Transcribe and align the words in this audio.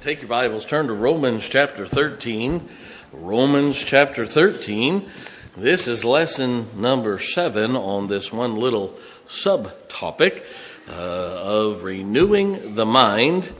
Take 0.00 0.22
your 0.22 0.28
Bibles, 0.28 0.64
turn 0.64 0.86
to 0.86 0.94
Romans 0.94 1.46
chapter 1.46 1.86
13. 1.86 2.66
Romans 3.12 3.84
chapter 3.84 4.24
13. 4.24 5.06
This 5.58 5.86
is 5.88 6.06
lesson 6.06 6.68
number 6.74 7.18
seven 7.18 7.76
on 7.76 8.08
this 8.08 8.32
one 8.32 8.56
little 8.56 8.98
subtopic 9.26 10.42
uh, 10.88 10.92
of 10.92 11.82
renewing 11.82 12.76
the 12.76 12.86
mind. 12.86 13.52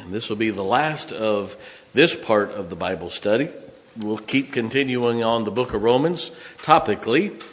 And 0.00 0.10
this 0.10 0.30
will 0.30 0.38
be 0.38 0.48
the 0.48 0.64
last 0.64 1.12
of 1.12 1.54
this 1.92 2.16
part 2.16 2.52
of 2.52 2.70
the 2.70 2.76
Bible 2.76 3.10
study. 3.10 3.50
We'll 3.98 4.16
keep 4.16 4.54
continuing 4.54 5.22
on 5.22 5.44
the 5.44 5.50
book 5.50 5.74
of 5.74 5.82
Romans 5.82 6.30
topically. 6.62 7.44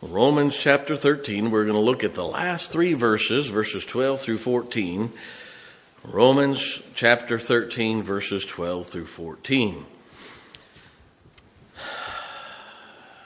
Romans 0.00 0.56
chapter 0.56 0.94
13, 0.96 1.50
we're 1.50 1.64
going 1.64 1.74
to 1.74 1.80
look 1.80 2.04
at 2.04 2.14
the 2.14 2.24
last 2.24 2.70
three 2.70 2.94
verses, 2.94 3.48
verses 3.48 3.84
12 3.84 4.20
through 4.20 4.38
14. 4.38 5.12
Romans 6.08 6.82
chapter 6.94 7.36
13, 7.36 8.00
verses 8.00 8.46
12 8.46 8.86
through 8.86 9.06
14. 9.06 9.84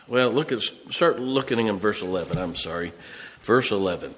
Well, 0.09 0.30
look 0.30 0.51
at 0.51 0.62
start 0.62 1.21
looking 1.21 1.66
in 1.66 1.79
verse 1.79 2.01
11. 2.01 2.38
I'm 2.38 2.55
sorry, 2.55 2.95
verse 3.43 3.71
11. 3.71 4.15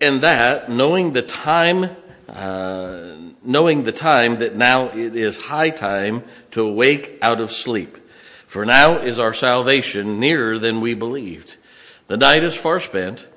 And 0.00 0.22
that, 0.22 0.70
knowing 0.70 1.12
the 1.12 1.20
time, 1.20 1.94
uh, 2.26 3.16
knowing 3.44 3.82
the 3.82 3.92
time 3.92 4.38
that 4.38 4.56
now 4.56 4.88
it 4.88 5.14
is 5.14 5.36
high 5.36 5.70
time 5.70 6.24
to 6.52 6.62
awake 6.62 7.18
out 7.20 7.42
of 7.42 7.52
sleep, 7.52 7.98
for 8.46 8.64
now 8.64 8.96
is 8.96 9.18
our 9.18 9.34
salvation 9.34 10.18
nearer 10.18 10.58
than 10.58 10.80
we 10.80 10.94
believed. 10.94 11.58
The 12.06 12.16
night 12.16 12.44
is 12.44 12.56
far 12.56 12.80
spent, 12.80 13.28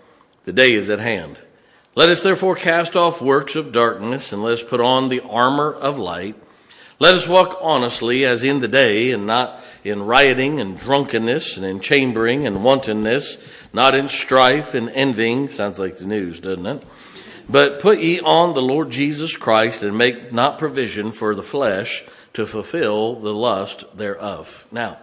the 0.46 0.54
day 0.54 0.74
is 0.74 0.88
at 0.88 1.00
hand. 1.00 1.38
Let 1.96 2.10
us 2.10 2.24
therefore 2.24 2.56
cast 2.56 2.96
off 2.96 3.22
works 3.22 3.56
of 3.56 3.72
darkness, 3.72 4.34
and 4.34 4.42
let 4.42 4.54
us 4.54 4.64
put 4.64 4.82
on 4.82 5.10
the 5.10 5.22
armor 5.22 5.72
of 5.72 6.00
light. 6.00 6.36
Let 6.98 7.14
us 7.14 7.28
walk 7.28 7.60
honestly 7.62 8.26
as 8.26 8.44
in 8.44 8.62
the 8.62 8.68
day, 8.68 9.12
and 9.12 9.28
not 9.28 9.64
in 9.84 10.08
rioting 10.08 10.60
and 10.60 10.76
drunkenness, 10.76 11.56
and 11.56 11.64
in 11.64 11.82
chambering 11.82 12.48
and 12.48 12.64
wantonness, 12.64 13.38
not 13.74 13.94
in 13.94 14.08
strife 14.08 14.74
and 14.74 14.90
envying. 14.90 15.50
Sounds 15.50 15.78
like 15.78 16.00
the 16.00 16.08
news, 16.08 16.40
doesn't 16.40 16.66
it? 16.66 16.84
But 17.48 17.80
put 17.80 18.00
ye 18.00 18.20
on 18.22 18.56
the 18.56 18.62
Lord 18.64 18.90
Jesus 18.90 19.38
Christ, 19.38 19.84
and 19.84 19.96
make 19.96 20.34
not 20.34 20.58
provision 20.58 21.12
for 21.12 21.36
the 21.36 21.44
flesh 21.44 22.04
to 22.34 22.48
fulfill 22.48 23.18
the 23.20 23.36
lust 23.36 23.86
thereof. 23.96 24.66
Now, 24.72 24.98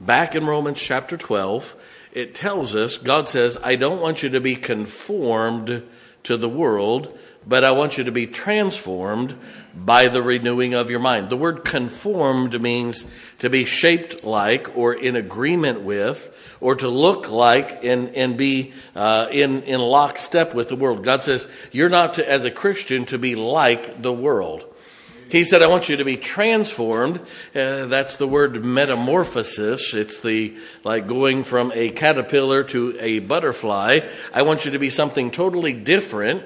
back 0.00 0.36
in 0.36 0.46
Romans 0.46 0.80
chapter 0.80 1.16
12, 1.16 1.74
it 2.12 2.32
tells 2.32 2.76
us, 2.76 2.96
God 2.96 3.28
says, 3.28 3.58
I 3.64 3.74
don't 3.74 4.00
want 4.00 4.22
you 4.22 4.28
to 4.28 4.40
be 4.40 4.54
conformed 4.54 5.82
to 6.24 6.36
the 6.36 6.48
world, 6.48 7.16
but 7.46 7.64
I 7.64 7.70
want 7.70 7.96
you 7.96 8.04
to 8.04 8.12
be 8.12 8.26
transformed 8.26 9.34
by 9.74 10.08
the 10.08 10.22
renewing 10.22 10.74
of 10.74 10.90
your 10.90 11.00
mind. 11.00 11.30
The 11.30 11.36
word 11.36 11.64
conformed 11.64 12.60
means 12.60 13.06
to 13.38 13.48
be 13.48 13.64
shaped 13.64 14.24
like 14.24 14.76
or 14.76 14.92
in 14.92 15.16
agreement 15.16 15.82
with 15.82 16.56
or 16.60 16.74
to 16.76 16.88
look 16.88 17.30
like 17.30 17.84
and, 17.84 18.10
and 18.14 18.36
be 18.36 18.72
uh, 18.94 19.28
in, 19.30 19.62
in 19.62 19.80
lockstep 19.80 20.54
with 20.54 20.68
the 20.68 20.76
world. 20.76 21.04
God 21.04 21.22
says, 21.22 21.48
you're 21.72 21.88
not 21.88 22.14
to, 22.14 22.28
as 22.28 22.44
a 22.44 22.50
Christian 22.50 23.04
to 23.06 23.18
be 23.18 23.34
like 23.34 24.02
the 24.02 24.12
world. 24.12 24.64
He 25.30 25.44
said, 25.44 25.62
I 25.62 25.66
want 25.66 25.88
you 25.88 25.96
to 25.98 26.04
be 26.04 26.16
transformed. 26.16 27.20
Uh, 27.54 27.86
that's 27.86 28.16
the 28.16 28.26
word 28.26 28.64
metamorphosis. 28.64 29.92
It's 29.92 30.20
the, 30.20 30.56
like 30.84 31.06
going 31.06 31.44
from 31.44 31.70
a 31.74 31.90
caterpillar 31.90 32.64
to 32.64 32.96
a 32.98 33.18
butterfly. 33.20 34.00
I 34.32 34.42
want 34.42 34.64
you 34.64 34.70
to 34.70 34.78
be 34.78 34.90
something 34.90 35.30
totally 35.30 35.74
different. 35.74 36.44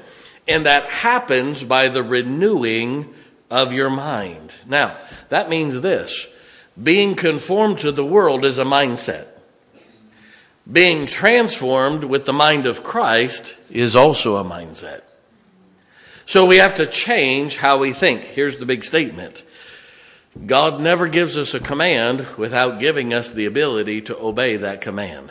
And 0.49 0.67
that 0.67 0.85
happens 0.85 1.63
by 1.63 1.89
the 1.89 2.03
renewing 2.03 3.15
of 3.51 3.73
your 3.73 3.91
mind. 3.91 4.53
Now, 4.67 4.97
that 5.29 5.49
means 5.49 5.81
this. 5.81 6.27
Being 6.83 7.15
conformed 7.15 7.81
to 7.81 7.93
the 7.93 8.05
world 8.05 8.45
is 8.45 8.59
a 8.59 8.65
mindset. 8.65 9.27
Being 10.71 11.07
transformed 11.07 12.05
with 12.05 12.25
the 12.25 12.33
mind 12.33 12.67
of 12.67 12.83
Christ 12.83 13.57
is 13.71 13.95
also 13.95 14.37
a 14.37 14.45
mindset. 14.45 15.03
So 16.33 16.47
we 16.47 16.57
have 16.57 16.77
to 16.77 16.87
change 16.87 17.59
how 17.59 17.77
we 17.77 17.93
think. 17.93 18.23
Here's 18.23 18.57
the 18.57 18.65
big 18.65 18.85
statement. 18.85 19.43
God 20.47 20.81
never 20.81 21.07
gives 21.07 21.37
us 21.37 21.53
a 21.53 21.61
command 21.61 22.27
without 22.39 22.81
giving 22.81 23.13
us 23.13 23.31
the 23.31 23.45
ability 23.45 24.01
to 24.01 24.19
obey 24.19 24.57
that 24.57 24.81
command. 24.81 25.31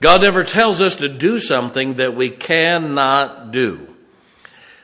God 0.00 0.22
never 0.22 0.42
tells 0.42 0.80
us 0.80 0.96
to 0.96 1.08
do 1.08 1.38
something 1.38 1.94
that 1.94 2.16
we 2.16 2.28
cannot 2.28 3.52
do. 3.52 3.86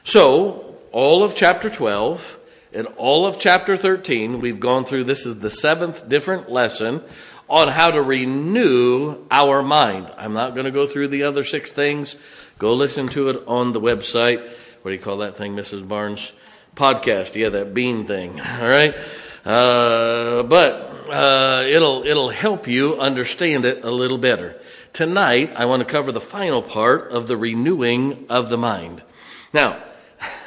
So, 0.05 0.77
all 0.93 1.25
of 1.25 1.35
chapter 1.35 1.71
12 1.71 2.39
and 2.73 2.87
all 2.97 3.27
of 3.27 3.41
chapter 3.41 3.77
13, 3.77 4.41
we've 4.41 4.61
gone 4.61 4.85
through, 4.85 5.03
this 5.03 5.27
is 5.27 5.41
the 5.41 5.51
seventh 5.51 6.09
different 6.09 6.53
lesson 6.53 7.03
on 7.49 7.67
how 7.67 7.91
to 7.91 8.01
renew 8.01 9.27
our 9.33 9.61
mind. 9.61 10.09
I'm 10.19 10.35
not 10.35 10.55
going 10.55 10.67
to 10.67 10.71
go 10.71 10.87
through 10.87 11.09
the 11.09 11.25
other 11.25 11.43
six 11.43 11.73
things. 11.73 12.15
Go 12.61 12.75
listen 12.75 13.09
to 13.09 13.29
it 13.31 13.43
on 13.49 13.73
the 13.73 13.81
website 13.81 14.49
what 14.87 14.91
do 14.91 14.99
you 14.99 15.03
call 15.03 15.17
that 15.17 15.37
thing, 15.37 15.57
Mrs. 15.57 15.89
Barnes? 15.89 16.33
Podcast. 16.77 17.35
Yeah, 17.35 17.49
that 17.49 17.75
bean 17.75 18.05
thing. 18.05 18.41
All 18.61 18.69
right. 18.69 18.95
Uh, 19.45 20.45
but 20.45 20.75
uh, 21.11 21.65
it'll 21.67 22.05
it'll 22.05 22.29
help 22.29 22.69
you 22.69 22.97
understand 23.01 23.65
it 23.65 23.83
a 23.83 23.91
little 23.91 24.17
better. 24.17 24.55
Tonight, 24.93 25.53
I 25.57 25.65
want 25.65 25.81
to 25.81 25.93
cover 25.93 26.13
the 26.13 26.21
final 26.21 26.63
part 26.63 27.11
of 27.11 27.27
the 27.27 27.37
renewing 27.37 28.27
of 28.31 28.49
the 28.49 28.57
mind. 28.57 29.03
Now, 29.53 29.83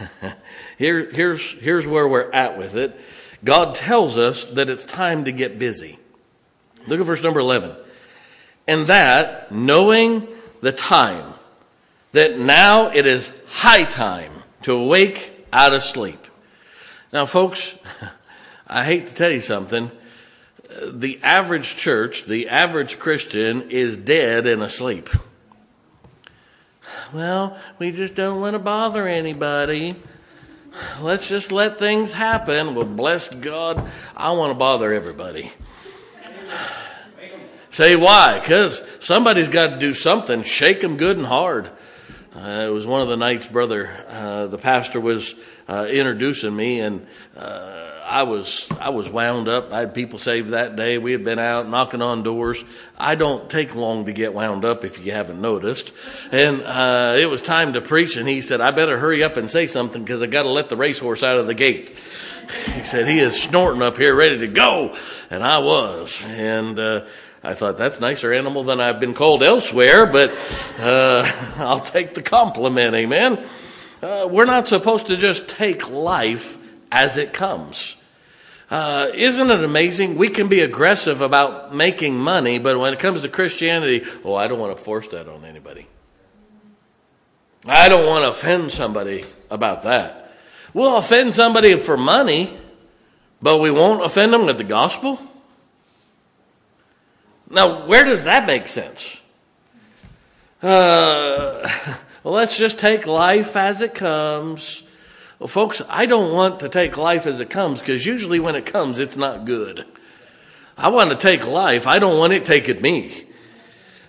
here, 0.77 1.11
here's 1.11 1.51
here's 1.55 1.85
where 1.85 2.07
we're 2.07 2.31
at 2.31 2.57
with 2.57 2.77
it. 2.77 2.97
God 3.43 3.75
tells 3.75 4.17
us 4.17 4.45
that 4.45 4.69
it's 4.69 4.85
time 4.85 5.25
to 5.25 5.33
get 5.33 5.59
busy. 5.59 5.99
Look 6.87 7.01
at 7.01 7.05
verse 7.05 7.21
number 7.21 7.41
eleven, 7.41 7.75
and 8.69 8.87
that 8.87 9.51
knowing 9.51 10.29
the 10.61 10.71
time 10.71 11.33
that 12.11 12.39
now 12.39 12.91
it 12.91 13.05
is 13.05 13.33
high 13.47 13.83
time 13.83 14.31
to 14.63 14.73
awake 14.73 15.45
out 15.53 15.73
of 15.73 15.83
sleep. 15.83 16.27
Now, 17.11 17.25
folks, 17.25 17.77
I 18.67 18.83
hate 18.83 19.07
to 19.07 19.15
tell 19.15 19.31
you 19.31 19.41
something. 19.41 19.91
The 20.91 21.19
average 21.23 21.75
church, 21.75 22.25
the 22.25 22.49
average 22.49 22.99
Christian 22.99 23.63
is 23.69 23.97
dead 23.97 24.45
and 24.45 24.61
asleep. 24.61 25.09
Well, 27.11 27.57
we 27.79 27.91
just 27.91 28.13
don't 28.13 28.39
want 28.39 28.53
to 28.53 28.59
bother 28.59 29.07
anybody. 29.07 29.95
Let's 31.01 31.27
just 31.27 31.51
let 31.51 31.79
things 31.79 32.11
happen. 32.11 32.75
Well, 32.75 32.85
bless 32.85 33.29
God, 33.29 33.89
I 34.15 34.31
want 34.33 34.51
to 34.51 34.55
bother 34.55 34.93
everybody. 34.93 35.51
Say 37.71 37.95
why? 37.95 38.39
Because 38.39 38.83
somebody's 38.99 39.49
got 39.49 39.67
to 39.67 39.79
do 39.79 39.93
something. 39.93 40.43
Shake 40.43 40.81
them 40.81 40.97
good 40.97 41.17
and 41.17 41.25
hard. 41.25 41.71
Uh, 42.35 42.67
it 42.67 42.71
was 42.71 42.85
one 42.85 43.01
of 43.01 43.07
the 43.07 43.17
nights, 43.17 43.47
brother. 43.47 43.89
Uh, 44.07 44.45
the 44.45 44.59
pastor 44.59 44.99
was 44.99 45.33
uh, 45.67 45.87
introducing 45.89 46.55
me, 46.55 46.79
and 46.79 47.07
uh, 47.35 48.01
I 48.05 48.23
was 48.23 48.67
I 48.79 48.89
was 48.89 49.09
wound 49.09 49.47
up. 49.47 49.73
I 49.73 49.79
had 49.79 49.95
people 49.95 50.19
saved 50.19 50.49
that 50.49 50.75
day. 50.75 50.99
We 50.99 51.11
had 51.11 51.23
been 51.23 51.39
out 51.39 51.67
knocking 51.67 52.03
on 52.03 52.21
doors. 52.21 52.63
I 52.99 53.15
don't 53.15 53.49
take 53.49 53.73
long 53.73 54.05
to 54.05 54.13
get 54.13 54.35
wound 54.35 54.63
up, 54.63 54.85
if 54.85 55.03
you 55.03 55.11
haven't 55.11 55.41
noticed. 55.41 55.91
And 56.31 56.61
uh, 56.61 57.15
it 57.17 57.25
was 57.25 57.41
time 57.41 57.73
to 57.73 57.81
preach, 57.81 58.15
and 58.15 58.29
he 58.29 58.41
said, 58.41 58.61
"I 58.61 58.69
better 58.71 58.99
hurry 58.99 59.23
up 59.23 59.35
and 59.35 59.49
say 59.49 59.65
something 59.65 60.03
because 60.03 60.21
I 60.21 60.27
got 60.27 60.43
to 60.43 60.49
let 60.49 60.69
the 60.69 60.77
racehorse 60.77 61.23
out 61.23 61.39
of 61.39 61.47
the 61.47 61.55
gate." 61.55 61.97
He 62.73 62.81
said, 62.81 63.07
"He 63.07 63.19
is 63.19 63.39
snorting 63.39 63.83
up 63.83 63.97
here, 63.97 64.15
ready 64.15 64.39
to 64.39 64.47
go," 64.47 64.95
and 65.29 65.43
I 65.43 65.59
was, 65.59 66.25
and 66.25 66.79
uh, 66.79 67.05
I 67.41 67.53
thought 67.53 67.77
that's 67.77 67.99
nicer 67.99 68.33
animal 68.33 68.63
than 68.63 68.81
I've 68.81 68.99
been 68.99 69.13
called 69.13 69.43
elsewhere, 69.43 70.05
but 70.05 70.31
uh, 70.77 71.29
I'll 71.57 71.79
take 71.79 72.13
the 72.13 72.21
compliment, 72.21 72.95
amen. 72.95 73.43
Uh, 74.01 74.27
we're 74.29 74.45
not 74.45 74.67
supposed 74.67 75.07
to 75.07 75.17
just 75.17 75.47
take 75.47 75.89
life 75.89 76.57
as 76.91 77.17
it 77.17 77.31
comes. 77.31 77.95
Uh, 78.69 79.09
isn't 79.15 79.49
it 79.49 79.63
amazing? 79.63 80.15
We 80.15 80.29
can 80.29 80.47
be 80.47 80.61
aggressive 80.61 81.21
about 81.21 81.73
making 81.73 82.19
money, 82.19 82.59
but 82.59 82.77
when 82.77 82.93
it 82.93 82.99
comes 82.99 83.21
to 83.21 83.29
Christianity, 83.29 84.05
oh, 84.23 84.35
I 84.35 84.47
don't 84.47 84.59
want 84.59 84.77
to 84.77 84.83
force 84.83 85.07
that 85.07 85.27
on 85.27 85.43
anybody. 85.45 85.87
I 87.65 87.89
don't 87.89 88.05
want 88.05 88.23
to 88.23 88.29
offend 88.29 88.71
somebody 88.71 89.25
about 89.49 89.83
that. 89.83 90.31
We'll 90.73 90.97
offend 90.97 91.33
somebody 91.33 91.75
for 91.77 91.97
money, 91.97 92.57
but 93.41 93.59
we 93.59 93.71
won't 93.71 94.05
offend 94.05 94.33
them 94.33 94.45
with 94.45 94.57
the 94.57 94.63
gospel. 94.63 95.19
Now, 97.49 97.85
where 97.87 98.05
does 98.05 98.25
that 98.25 98.45
make 98.45 98.67
sense? 98.67 99.21
Uh, 100.61 101.67
well, 102.23 102.33
let's 102.33 102.57
just 102.57 102.79
take 102.79 103.07
life 103.07 103.55
as 103.55 103.81
it 103.81 103.93
comes. 103.93 104.83
Well, 105.39 105.47
folks, 105.47 105.81
I 105.89 106.05
don't 106.05 106.33
want 106.33 106.59
to 106.61 106.69
take 106.69 106.97
life 106.97 107.25
as 107.25 107.39
it 107.39 107.49
comes 107.49 107.79
because 107.79 108.05
usually 108.05 108.39
when 108.39 108.55
it 108.55 108.65
comes, 108.65 108.99
it's 108.99 109.17
not 109.17 109.45
good. 109.45 109.85
I 110.77 110.89
want 110.89 111.09
to 111.11 111.15
take 111.15 111.47
life. 111.47 111.87
I 111.87 111.99
don't 111.99 112.17
want 112.17 112.33
it 112.33 112.45
taking 112.45 112.81
me. 112.81 113.25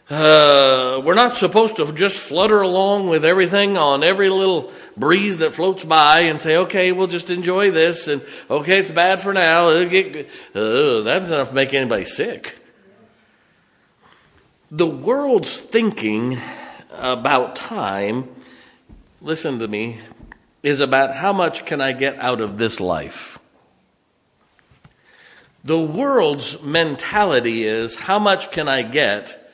Uh, 0.08 1.00
we're 1.04 1.14
not 1.14 1.36
supposed 1.36 1.76
to 1.76 1.92
just 1.92 2.18
flutter 2.18 2.60
along 2.60 3.08
with 3.08 3.24
everything 3.24 3.78
on 3.78 4.02
every 4.02 4.28
little 4.28 4.72
breeze 4.96 5.38
that 5.38 5.54
floats 5.54 5.84
by 5.84 6.20
and 6.22 6.42
say, 6.42 6.56
okay, 6.56 6.90
we'll 6.90 7.06
just 7.06 7.30
enjoy 7.30 7.70
this. 7.70 8.08
And 8.08 8.20
okay, 8.50 8.80
it's 8.80 8.90
bad 8.90 9.20
for 9.20 9.32
now. 9.32 9.68
It'll 9.70 9.88
get, 9.88 10.28
uh, 10.52 11.02
that's 11.02 11.30
enough 11.30 11.50
to 11.50 11.54
make 11.54 11.72
anybody 11.72 12.04
sick. 12.04 12.59
The 14.72 14.86
world's 14.86 15.58
thinking 15.58 16.38
about 16.92 17.56
time, 17.56 18.28
listen 19.20 19.58
to 19.58 19.66
me, 19.66 19.98
is 20.62 20.78
about 20.78 21.16
how 21.16 21.32
much 21.32 21.66
can 21.66 21.80
I 21.80 21.90
get 21.92 22.16
out 22.20 22.40
of 22.40 22.56
this 22.56 22.78
life. 22.78 23.40
The 25.64 25.80
world's 25.80 26.62
mentality 26.62 27.64
is 27.64 27.96
how 27.96 28.20
much 28.20 28.52
can 28.52 28.68
I 28.68 28.82
get 28.82 29.52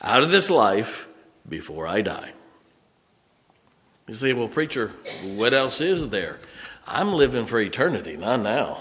out 0.00 0.22
of 0.22 0.30
this 0.30 0.48
life 0.48 1.08
before 1.46 1.86
I 1.86 2.00
die? 2.00 2.32
You 4.06 4.14
say, 4.14 4.32
well, 4.32 4.48
preacher, 4.48 4.88
what 5.24 5.52
else 5.52 5.82
is 5.82 6.08
there? 6.08 6.40
I'm 6.86 7.12
living 7.12 7.44
for 7.44 7.60
eternity, 7.60 8.16
not 8.16 8.40
now. 8.40 8.78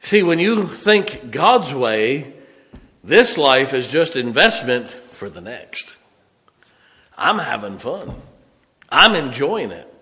See, 0.00 0.24
when 0.24 0.40
you 0.40 0.66
think 0.66 1.30
God's 1.30 1.72
way, 1.72 2.34
this 3.08 3.38
life 3.38 3.72
is 3.72 3.88
just 3.88 4.16
investment 4.16 4.88
for 4.88 5.30
the 5.30 5.40
next. 5.40 5.96
I'm 7.16 7.38
having 7.38 7.78
fun. 7.78 8.14
I'm 8.90 9.14
enjoying 9.14 9.72
it. 9.72 9.92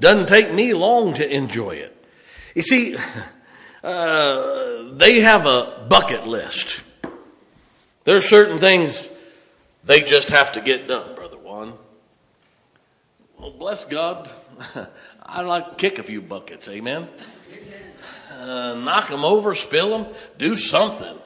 Doesn't 0.00 0.28
take 0.28 0.52
me 0.52 0.72
long 0.72 1.14
to 1.14 1.34
enjoy 1.34 1.72
it. 1.72 2.06
You 2.54 2.62
see, 2.62 2.96
uh, 3.84 4.88
they 4.92 5.20
have 5.20 5.46
a 5.46 5.86
bucket 5.88 6.26
list. 6.26 6.84
There 8.04 8.16
are 8.16 8.22
certain 8.22 8.58
things 8.58 9.08
they 9.84 10.02
just 10.02 10.30
have 10.30 10.52
to 10.52 10.60
get 10.60 10.88
done, 10.88 11.14
Brother 11.14 11.36
Juan. 11.36 11.74
Well, 13.38 13.50
bless 13.50 13.84
God. 13.84 14.30
I'd 15.26 15.42
like 15.42 15.70
to 15.70 15.74
kick 15.74 15.98
a 15.98 16.02
few 16.02 16.22
buckets, 16.22 16.68
amen? 16.68 17.08
Uh, 18.30 18.74
knock 18.74 19.08
them 19.08 19.24
over, 19.24 19.54
spill 19.54 19.90
them, 19.98 20.14
do 20.38 20.56
something. 20.56 21.18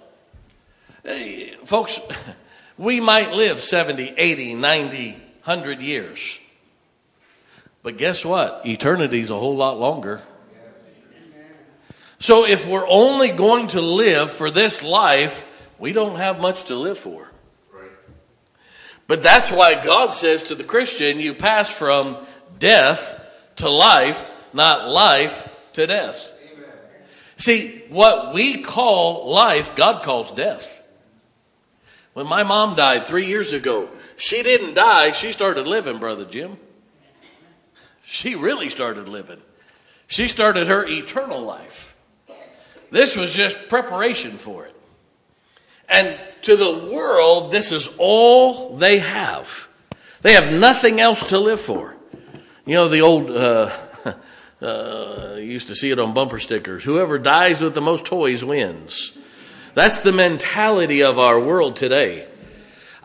Hey, 1.09 1.55
folks, 1.65 1.99
we 2.77 3.01
might 3.01 3.33
live 3.33 3.63
70, 3.63 4.13
80, 4.19 4.55
90, 4.57 5.13
100 5.13 5.81
years. 5.81 6.39
But 7.83 7.97
guess 7.97 8.27
what? 8.27 8.67
Eternity's 8.67 9.31
a 9.31 9.39
whole 9.39 9.57
lot 9.57 9.79
longer. 9.79 10.21
So 12.19 12.45
if 12.45 12.69
we're 12.69 12.87
only 12.87 13.33
going 13.33 13.69
to 13.69 13.81
live 13.81 14.31
for 14.31 14.51
this 14.51 14.83
life, 14.83 15.47
we 15.79 15.93
don't 15.93 16.17
have 16.17 16.41
much 16.41 16.65
to 16.65 16.75
live 16.75 16.99
for. 16.99 17.31
But 19.07 19.23
that's 19.23 19.51
why 19.51 19.83
God 19.83 20.11
says 20.11 20.43
to 20.45 20.55
the 20.55 20.63
Christian, 20.63 21.19
you 21.19 21.33
pass 21.33 21.71
from 21.71 22.19
death 22.59 23.19
to 23.57 23.71
life, 23.71 24.31
not 24.53 24.91
life 24.91 25.49
to 25.73 25.87
death. 25.87 26.31
Amen. 26.53 26.69
See, 27.39 27.83
what 27.89 28.35
we 28.35 28.63
call 28.63 29.33
life, 29.33 29.75
God 29.75 30.03
calls 30.03 30.31
death. 30.33 30.75
When 32.19 32.27
my 32.27 32.43
mom 32.43 32.75
died 32.75 33.07
three 33.07 33.27
years 33.27 33.53
ago, 33.53 33.89
she 34.17 34.43
didn't 34.43 34.75
die, 34.75 35.13
she 35.13 35.31
started 35.31 35.69
living, 35.69 35.99
Brother 35.99 36.25
Jim. 36.25 36.57
She 38.05 38.35
really 38.35 38.71
started 38.71 39.09
living. 39.09 39.41
She 40.09 40.27
started 40.27 40.67
her 40.67 40.85
eternal 40.85 41.41
life. 41.41 41.97
This 42.91 43.15
was 43.15 43.33
just 43.33 43.69
preparation 43.69 44.33
for 44.33 44.67
it. 44.67 44.75
And 45.89 46.19
to 46.43 46.57
the 46.57 46.91
world, 46.93 47.53
this 47.53 47.71
is 47.71 47.89
all 47.99 48.75
they 48.77 48.99
have. 48.99 49.69
They 50.23 50.33
have 50.33 50.53
nothing 50.53 51.01
else 51.01 51.29
to 51.29 51.39
live 51.39 51.61
for. 51.61 51.95
You 52.67 52.75
know, 52.75 52.89
the 52.89 53.01
old, 53.01 53.31
uh, 53.31 53.71
uh, 54.61 55.37
used 55.37 55.69
to 55.69 55.77
see 55.77 55.93
it 55.93 56.01
on 56.01 56.15
bumper 56.15 56.41
stickers. 56.41 56.83
Whoever 56.83 57.17
dies 57.17 57.61
with 57.61 57.75
the 57.75 57.81
most 57.81 58.07
toys 58.07 58.45
wins. 58.45 59.17
That's 59.79 60.01
the 60.01 60.11
mentality 60.11 61.05
of 61.05 61.21
our 61.21 61.39
world 61.39 61.77
today. 61.77 62.27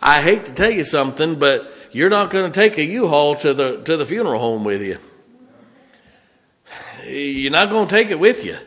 I 0.01 0.23
hate 0.23 0.45
to 0.45 0.53
tell 0.53 0.71
you 0.71 0.83
something, 0.83 1.35
but 1.35 1.71
you're 1.91 2.09
not 2.09 2.31
going 2.31 2.51
to 2.51 2.59
take 2.59 2.79
a 2.79 2.83
U-Haul 2.83 3.35
to 3.35 3.53
the, 3.53 3.83
to 3.83 3.95
the 3.95 4.07
funeral 4.07 4.39
home 4.39 4.63
with 4.63 4.81
you. 4.81 4.97
You're 7.05 7.51
not 7.51 7.69
going 7.69 7.87
to 7.87 7.95
take 7.95 8.09
it 8.09 8.19
with 8.19 8.43
you. 8.43 8.57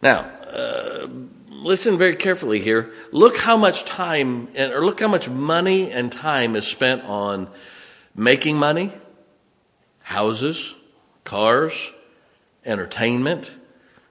Now, 0.00 0.20
uh, 0.20 1.08
listen 1.50 1.98
very 1.98 2.16
carefully 2.16 2.58
here. 2.58 2.94
Look 3.10 3.36
how 3.36 3.58
much 3.58 3.84
time, 3.84 4.48
and, 4.54 4.72
or 4.72 4.82
look 4.82 5.00
how 5.00 5.08
much 5.08 5.28
money 5.28 5.90
and 5.90 6.10
time 6.10 6.56
is 6.56 6.66
spent 6.66 7.04
on 7.04 7.50
making 8.16 8.56
money, 8.56 8.92
houses, 10.04 10.74
cars, 11.24 11.90
entertainment, 12.64 13.52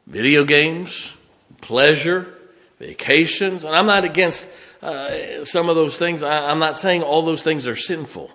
video 0.05 0.43
games, 0.43 1.15
pleasure, 1.59 2.37
vacations. 2.81 3.63
And 3.63 3.75
I'm 3.75 3.85
not 3.85 4.03
against 4.03 4.49
uh, 4.81 5.45
some 5.45 5.69
of 5.69 5.75
those 5.75 5.97
things. 5.97 6.23
I, 6.23 6.49
I'm 6.49 6.57
not 6.59 6.77
saying 6.77 7.03
all 7.03 7.21
those 7.21 7.43
things 7.43 7.67
are 7.67 7.75
sinful. 7.75 8.31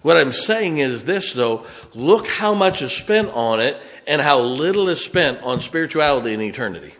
What 0.00 0.16
I'm 0.16 0.32
saying 0.32 0.78
is 0.78 1.04
this, 1.04 1.32
though 1.32 1.66
look 1.94 2.28
how 2.28 2.54
much 2.54 2.82
is 2.82 2.92
spent 2.92 3.30
on 3.30 3.58
it 3.60 3.80
and 4.06 4.22
how 4.22 4.40
little 4.40 4.88
is 4.88 5.02
spent 5.04 5.42
on 5.42 5.60
spirituality 5.60 6.32
and 6.34 6.42
eternity. 6.42 6.94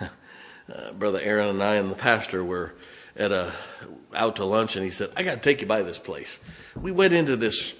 uh, 0.00 0.92
Brother 0.92 1.20
Aaron 1.20 1.48
and 1.48 1.62
I 1.62 1.76
and 1.76 1.90
the 1.90 1.96
pastor 1.96 2.44
were 2.44 2.74
at 3.16 3.32
a 3.32 3.52
out 4.14 4.36
to 4.36 4.44
lunch, 4.44 4.76
and 4.76 4.84
he 4.84 4.90
said, 4.90 5.10
"I 5.16 5.22
got 5.22 5.36
to 5.36 5.40
take 5.40 5.62
you 5.62 5.66
by 5.66 5.82
this 5.82 5.98
place." 5.98 6.38
We 6.76 6.92
went 6.92 7.14
into 7.14 7.36
this 7.36 7.72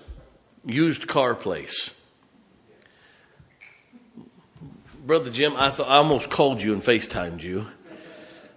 used 0.64 1.06
car 1.08 1.34
place. 1.34 1.94
Brother 5.04 5.30
Jim, 5.30 5.54
I 5.56 5.70
thought 5.70 5.88
I 5.88 5.96
almost 5.96 6.30
called 6.30 6.62
you 6.62 6.72
and 6.72 6.80
FaceTimed 6.80 7.42
you. 7.42 7.66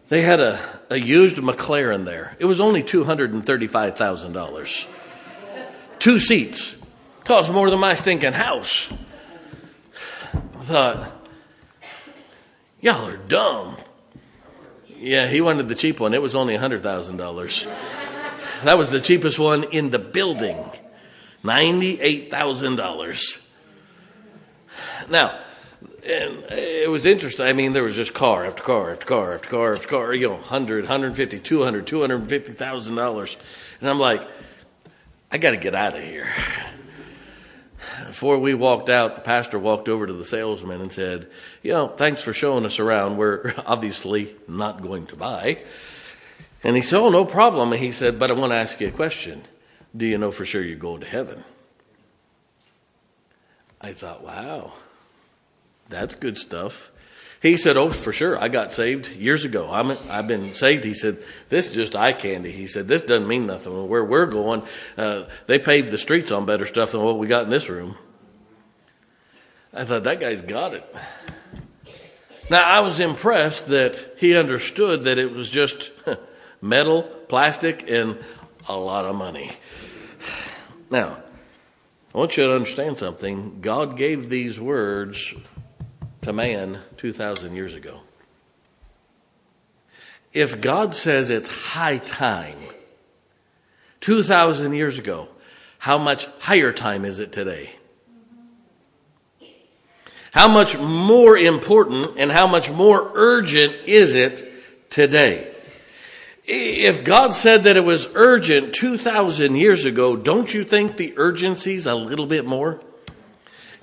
They 0.09 0.21
had 0.21 0.39
a, 0.39 0.59
a 0.91 0.97
used 0.97 1.37
McLaren 1.37 2.05
there. 2.05 2.37
It 2.37 2.45
was 2.45 2.61
only 2.61 2.83
$235,000. 2.83 4.87
Two 5.97 6.19
seats. 6.19 6.77
Cost 7.23 7.51
more 7.51 7.71
than 7.71 7.79
my 7.79 7.95
stinking 7.95 8.33
house. 8.33 8.93
I 10.33 10.61
thought, 10.61 11.11
y'all 12.79 13.07
are 13.07 13.17
dumb. 13.17 13.77
Yeah, 14.99 15.27
he 15.27 15.41
wanted 15.41 15.67
the 15.67 15.73
cheap 15.73 15.99
one. 15.99 16.13
It 16.13 16.21
was 16.21 16.35
only 16.35 16.55
$100,000. 16.55 18.63
That 18.63 18.77
was 18.77 18.91
the 18.91 19.01
cheapest 19.01 19.39
one 19.39 19.63
in 19.71 19.89
the 19.89 19.97
building. 19.97 20.63
$98,000. 21.43 23.39
Now, 25.09 25.39
and 26.05 26.43
it 26.51 26.89
was 26.89 27.05
interesting. 27.05 27.45
I 27.45 27.53
mean, 27.53 27.73
there 27.73 27.83
was 27.83 27.95
just 27.95 28.13
car 28.13 28.45
after 28.45 28.63
car 28.63 28.91
after 28.91 29.05
car 29.05 29.33
after 29.33 29.49
car 29.49 29.73
after 29.73 29.87
car, 29.87 30.13
you 30.13 30.27
know, 30.27 30.35
100, 30.35 30.85
150, 30.85 31.39
200, 31.39 31.87
250,000 31.87 32.95
dollars. 32.95 33.37
And 33.81 33.89
I'm 33.89 33.99
like, 33.99 34.27
I 35.31 35.37
got 35.37 35.51
to 35.51 35.57
get 35.57 35.75
out 35.75 35.95
of 35.95 36.03
here. 36.03 36.27
Before 38.07 38.39
we 38.39 38.53
walked 38.53 38.89
out, 38.89 39.15
the 39.15 39.21
pastor 39.21 39.59
walked 39.59 39.89
over 39.89 40.07
to 40.07 40.13
the 40.13 40.25
salesman 40.25 40.81
and 40.81 40.91
said, 40.91 41.27
You 41.61 41.73
know, 41.73 41.87
thanks 41.87 42.21
for 42.21 42.33
showing 42.33 42.65
us 42.65 42.79
around. 42.79 43.17
We're 43.17 43.53
obviously 43.65 44.35
not 44.47 44.81
going 44.81 45.07
to 45.07 45.15
buy. 45.15 45.59
And 46.63 46.75
he 46.75 46.81
said, 46.81 46.99
Oh, 46.99 47.09
no 47.09 47.25
problem. 47.25 47.71
And 47.71 47.81
he 47.81 47.91
said, 47.91 48.17
But 48.19 48.31
I 48.31 48.33
want 48.33 48.51
to 48.51 48.57
ask 48.57 48.79
you 48.81 48.87
a 48.87 48.91
question. 48.91 49.43
Do 49.95 50.05
you 50.05 50.17
know 50.17 50.31
for 50.31 50.45
sure 50.45 50.61
you're 50.61 50.77
going 50.77 51.01
to 51.01 51.07
heaven? 51.07 51.43
I 53.79 53.93
thought, 53.93 54.23
wow. 54.23 54.73
That's 55.89 56.15
good 56.15 56.37
stuff. 56.37 56.91
He 57.41 57.57
said, 57.57 57.77
Oh, 57.77 57.91
for 57.91 58.11
sure. 58.11 58.37
I 58.37 58.47
got 58.47 58.73
saved 58.73 59.11
years 59.11 59.45
ago. 59.45 59.69
I'm, 59.69 59.95
I've 60.09 60.27
been 60.27 60.53
saved. 60.53 60.83
He 60.83 60.93
said, 60.93 61.19
This 61.49 61.67
is 61.67 61.75
just 61.75 61.95
eye 61.95 62.13
candy. 62.13 62.51
He 62.51 62.65
said, 62.65 62.87
This 62.87 63.03
doesn't 63.03 63.27
mean 63.27 63.45
nothing. 63.45 63.87
Where 63.87 64.03
we're 64.03 64.25
going, 64.25 64.63
uh, 64.97 65.25
they 65.45 65.59
paved 65.59 65.91
the 65.91 65.97
streets 65.97 66.31
on 66.31 66.45
better 66.45 66.65
stuff 66.65 66.93
than 66.93 67.03
what 67.03 67.19
we 67.19 67.27
got 67.27 67.43
in 67.43 67.49
this 67.51 67.69
room. 67.69 67.97
I 69.73 69.83
thought, 69.83 70.05
That 70.05 70.19
guy's 70.19 70.41
got 70.41 70.73
it. 70.73 70.95
Now, 72.49 72.63
I 72.63 72.79
was 72.79 72.99
impressed 72.99 73.67
that 73.67 74.15
he 74.17 74.37
understood 74.37 75.03
that 75.05 75.17
it 75.17 75.31
was 75.31 75.49
just 75.49 75.91
metal, 76.61 77.03
plastic, 77.03 77.89
and 77.89 78.17
a 78.67 78.77
lot 78.77 79.05
of 79.05 79.15
money. 79.15 79.51
Now, 80.89 81.17
I 82.13 82.17
want 82.17 82.37
you 82.37 82.45
to 82.47 82.53
understand 82.53 82.97
something. 82.97 83.61
God 83.61 83.97
gave 83.97 84.29
these 84.29 84.59
words 84.59 85.33
to 86.25 86.33
man 86.33 86.79
2,000 86.97 87.55
years 87.55 87.75
ago. 87.75 87.99
If 90.33 90.59
God 90.59 90.95
says 90.95 91.29
it's 91.29 91.47
high 91.47 91.99
time 91.99 92.57
2,000 94.01 94.73
years 94.73 94.97
ago, 94.97 95.27
how 95.77 95.99
much 95.99 96.25
higher 96.39 96.71
time 96.71 97.05
is 97.05 97.19
it 97.19 97.31
today? 97.31 97.75
How 100.31 100.47
much 100.47 100.75
more 100.79 101.37
important 101.37 102.07
and 102.17 102.31
how 102.31 102.47
much 102.47 102.71
more 102.71 103.11
urgent 103.13 103.75
is 103.85 104.15
it 104.15 104.51
today? 104.89 105.53
If 106.43 107.03
God 107.03 107.35
said 107.35 107.65
that 107.65 107.77
it 107.77 107.83
was 107.85 108.09
urgent 108.15 108.73
2,000 108.73 109.55
years 109.55 109.85
ago, 109.85 110.15
don't 110.15 110.51
you 110.51 110.63
think 110.63 110.97
the 110.97 111.13
urgency's 111.17 111.85
a 111.85 111.93
little 111.93 112.25
bit 112.25 112.47
more? 112.47 112.81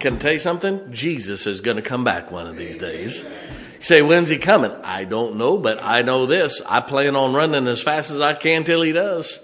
Can 0.03 0.17
I 0.17 0.19
tell 0.19 0.33
you 0.33 0.41
something? 0.41 0.93
Jesus 0.93 1.47
is 1.47 1.61
going 1.61 1.77
to 1.77 1.83
come 1.83 2.03
back 2.03 2.33
one 2.33 2.49
of 2.49 2.57
these 2.57 2.77
days. 2.77 3.23
You 3.23 3.83
say, 3.83 4.03
when's 4.03 4.29
he 4.29 4.37
coming? 4.37 4.73
I 4.83 5.05
don't 5.05 5.37
know, 5.37 5.59
but 5.59 5.81
I 5.81 6.03
know 6.03 6.27
this. 6.27 6.61
I 6.67 6.81
plan 6.81 7.15
on 7.15 7.35
running 7.35 7.69
as 7.69 7.85
fast 7.85 8.11
as 8.11 8.21
I 8.21 8.35
can 8.35 8.65
till 8.65 8.83
he 8.83 8.91
does. 8.91 9.39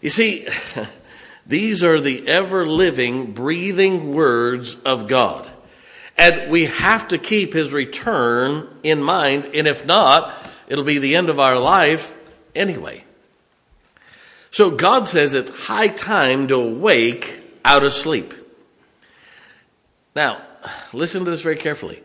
You 0.00 0.10
see, 0.10 0.48
these 1.46 1.84
are 1.84 2.00
the 2.00 2.26
ever 2.26 2.66
living, 2.66 3.32
breathing 3.32 4.12
words 4.12 4.74
of 4.82 5.06
God. 5.06 5.48
And 6.18 6.50
we 6.50 6.64
have 6.64 7.06
to 7.08 7.18
keep 7.18 7.52
his 7.52 7.72
return 7.72 8.68
in 8.82 9.04
mind. 9.04 9.44
And 9.54 9.68
if 9.68 9.86
not, 9.86 10.34
it'll 10.66 10.82
be 10.82 10.98
the 10.98 11.14
end 11.14 11.30
of 11.30 11.38
our 11.38 11.60
life 11.60 12.12
anyway. 12.56 13.04
So 14.50 14.72
God 14.72 15.08
says 15.08 15.34
it's 15.34 15.66
high 15.66 15.86
time 15.86 16.48
to 16.48 16.56
awake 16.56 17.40
out 17.64 17.84
of 17.84 17.92
sleep. 17.92 18.34
Now, 20.14 20.42
listen 20.92 21.24
to 21.24 21.30
this 21.30 21.42
very 21.42 21.56
carefully. 21.56 22.02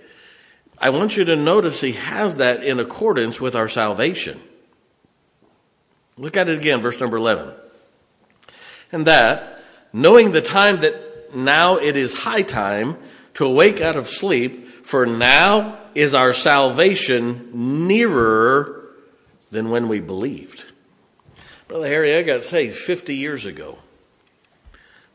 I 0.78 0.90
want 0.90 1.18
you 1.18 1.26
to 1.26 1.36
notice 1.36 1.82
he 1.82 1.92
has 1.94 2.38
that 2.38 2.64
in 2.64 2.80
accordance 2.80 3.42
with 3.42 3.56
our 3.56 3.68
salvation. 3.68 4.40
Look 6.18 6.38
at 6.38 6.50
it 6.50 6.58
again, 6.58 6.82
verse 6.82 7.00
number 7.00 7.18
11. 7.18 7.54
And 8.92 9.06
that, 9.06 9.62
knowing 9.94 10.32
the 10.32 10.42
time 10.42 10.80
that 10.82 11.36
now 11.36 11.78
it 11.78 11.96
is 11.96 12.20
high 12.20 12.42
time 12.42 12.98
to 13.36 13.46
awake 13.46 13.82
out 13.82 13.96
of 13.96 14.08
sleep, 14.08 14.68
for 14.86 15.06
now 15.06 15.78
is 15.94 16.16
our 16.16 16.34
salvation 16.34 17.88
nearer 17.88 18.90
than 19.52 19.70
when 19.70 19.88
we 19.88 20.00
believed. 20.00 20.66
Brother 21.68 21.88
Harry, 21.88 22.16
I 22.16 22.24
got 22.24 22.44
saved 22.44 22.76
50 22.76 23.16
years 23.16 23.46
ago. 23.46 23.78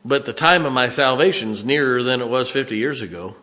But 0.05 0.25
the 0.25 0.33
time 0.33 0.67
of 0.67 0.71
my 0.71 0.87
salvation 0.87 1.49
is 1.49 1.65
nearer 1.65 2.03
than 2.03 2.21
it 2.21 2.29
was 2.29 2.51
50 2.51 2.77
years 2.77 3.01
ago. 3.01 3.35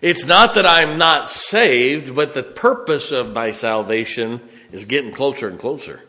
It's 0.00 0.26
not 0.26 0.54
that 0.54 0.66
I'm 0.66 0.98
not 0.98 1.30
saved, 1.30 2.16
but 2.16 2.34
the 2.34 2.42
purpose 2.42 3.12
of 3.12 3.32
my 3.32 3.52
salvation 3.52 4.40
is 4.72 4.86
getting 4.86 5.12
closer 5.12 5.46
and 5.46 5.58
closer. 5.58 6.02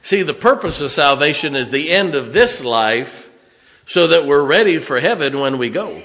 See, 0.00 0.22
the 0.22 0.34
purpose 0.34 0.80
of 0.80 0.90
salvation 0.90 1.54
is 1.54 1.70
the 1.70 1.90
end 1.90 2.16
of 2.16 2.32
this 2.32 2.64
life 2.64 3.30
so 3.86 4.08
that 4.08 4.26
we're 4.26 4.44
ready 4.44 4.78
for 4.78 4.98
heaven 4.98 5.38
when 5.38 5.58
we 5.58 5.70
go. 5.70 6.02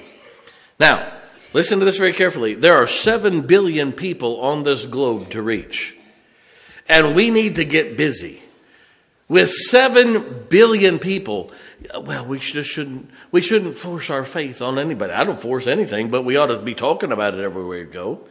Now, 0.79 1.11
listen 1.53 1.79
to 1.79 1.85
this 1.85 1.97
very 1.97 2.13
carefully. 2.13 2.53
There 2.53 2.75
are 2.75 2.85
seven 2.85 3.41
billion 3.41 3.91
people 3.91 4.41
on 4.41 4.63
this 4.63 4.85
globe 4.85 5.29
to 5.29 5.41
reach. 5.41 5.95
And 6.87 7.15
we 7.15 7.31
need 7.31 7.55
to 7.55 7.65
get 7.65 7.97
busy. 7.97 8.41
With 9.29 9.51
seven 9.51 10.45
billion 10.49 10.99
people, 10.99 11.51
well, 12.01 12.25
we 12.25 12.39
just 12.39 12.69
shouldn't, 12.69 13.09
we 13.31 13.41
shouldn't 13.41 13.77
force 13.77 14.09
our 14.09 14.25
faith 14.25 14.61
on 14.61 14.79
anybody. 14.79 15.13
I 15.13 15.23
don't 15.23 15.39
force 15.39 15.67
anything, 15.67 16.09
but 16.09 16.23
we 16.23 16.35
ought 16.35 16.47
to 16.47 16.59
be 16.59 16.73
talking 16.73 17.11
about 17.11 17.33
it 17.33 17.39
everywhere 17.39 17.85
we 17.85 17.91
go. 17.91 18.21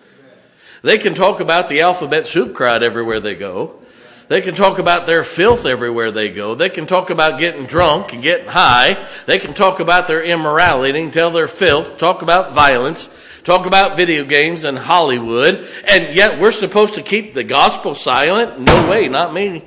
They 0.82 0.98
can 0.98 1.14
talk 1.14 1.40
about 1.40 1.68
the 1.68 1.80
alphabet 1.80 2.26
soup 2.26 2.54
crowd 2.54 2.82
everywhere 2.82 3.20
they 3.20 3.34
go. 3.34 3.80
They 4.28 4.40
can 4.40 4.56
talk 4.56 4.80
about 4.80 5.06
their 5.06 5.22
filth 5.22 5.66
everywhere 5.66 6.10
they 6.10 6.30
go. 6.30 6.56
They 6.56 6.68
can 6.68 6.86
talk 6.86 7.10
about 7.10 7.38
getting 7.38 7.66
drunk 7.66 8.12
and 8.12 8.22
getting 8.22 8.48
high. 8.48 9.06
They 9.26 9.38
can 9.38 9.54
talk 9.54 9.78
about 9.78 10.08
their 10.08 10.22
immorality 10.22 11.00
and 11.00 11.12
tell 11.12 11.30
their 11.30 11.46
filth, 11.46 11.98
talk 11.98 12.22
about 12.22 12.52
violence, 12.52 13.08
talk 13.44 13.66
about 13.66 13.96
video 13.96 14.24
games 14.24 14.64
and 14.64 14.76
Hollywood. 14.76 15.66
And 15.86 16.14
yet 16.14 16.40
we're 16.40 16.50
supposed 16.50 16.94
to 16.94 17.02
keep 17.02 17.34
the 17.34 17.44
gospel 17.44 17.94
silent? 17.94 18.58
No 18.58 18.90
way, 18.90 19.08
not 19.08 19.32
me. 19.32 19.62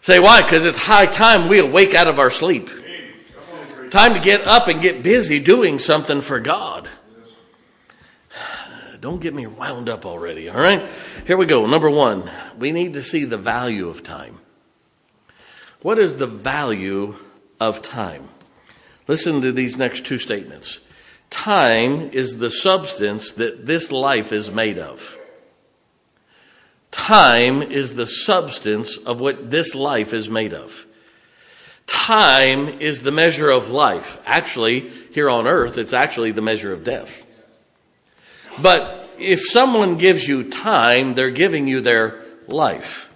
Say 0.00 0.18
why? 0.18 0.42
Because 0.42 0.64
it's 0.64 0.78
high 0.78 1.06
time 1.06 1.48
we 1.48 1.58
awake 1.58 1.94
out 1.94 2.08
of 2.08 2.18
our 2.18 2.30
sleep. 2.30 2.70
Time 3.90 4.14
to 4.14 4.20
get 4.20 4.42
up 4.42 4.68
and 4.68 4.80
get 4.80 5.02
busy 5.02 5.40
doing 5.40 5.78
something 5.78 6.20
for 6.20 6.40
God. 6.40 6.88
Don't 9.00 9.20
get 9.20 9.34
me 9.34 9.46
wound 9.46 9.88
up 9.88 10.06
already, 10.06 10.48
all 10.48 10.60
right? 10.60 10.88
Here 11.26 11.36
we 11.36 11.46
go. 11.46 11.66
Number 11.66 11.90
one, 11.90 12.30
we 12.56 12.72
need 12.72 12.94
to 12.94 13.02
see 13.02 13.24
the 13.24 13.36
value 13.36 13.88
of 13.88 14.02
time. 14.02 14.38
What 15.82 15.98
is 15.98 16.16
the 16.16 16.26
value 16.26 17.16
of 17.58 17.82
time? 17.82 18.28
Listen 19.08 19.40
to 19.42 19.50
these 19.50 19.76
next 19.76 20.06
two 20.06 20.18
statements. 20.18 20.80
Time 21.30 22.10
is 22.10 22.38
the 22.38 22.50
substance 22.50 23.32
that 23.32 23.66
this 23.66 23.90
life 23.90 24.32
is 24.32 24.50
made 24.50 24.78
of. 24.78 25.18
Time 26.90 27.62
is 27.62 27.94
the 27.94 28.06
substance 28.06 28.96
of 28.96 29.20
what 29.20 29.50
this 29.50 29.74
life 29.74 30.12
is 30.12 30.28
made 30.28 30.52
of. 30.52 30.86
Time 31.86 32.68
is 32.68 33.00
the 33.00 33.12
measure 33.12 33.50
of 33.50 33.68
life. 33.68 34.22
Actually, 34.26 34.88
here 35.12 35.28
on 35.28 35.46
earth, 35.46 35.78
it's 35.78 35.92
actually 35.92 36.30
the 36.30 36.42
measure 36.42 36.72
of 36.72 36.84
death. 36.84 37.26
But 38.60 39.10
if 39.18 39.40
someone 39.40 39.96
gives 39.96 40.26
you 40.26 40.50
time, 40.50 41.14
they're 41.14 41.30
giving 41.30 41.66
you 41.66 41.80
their 41.80 42.22
life. 42.46 43.12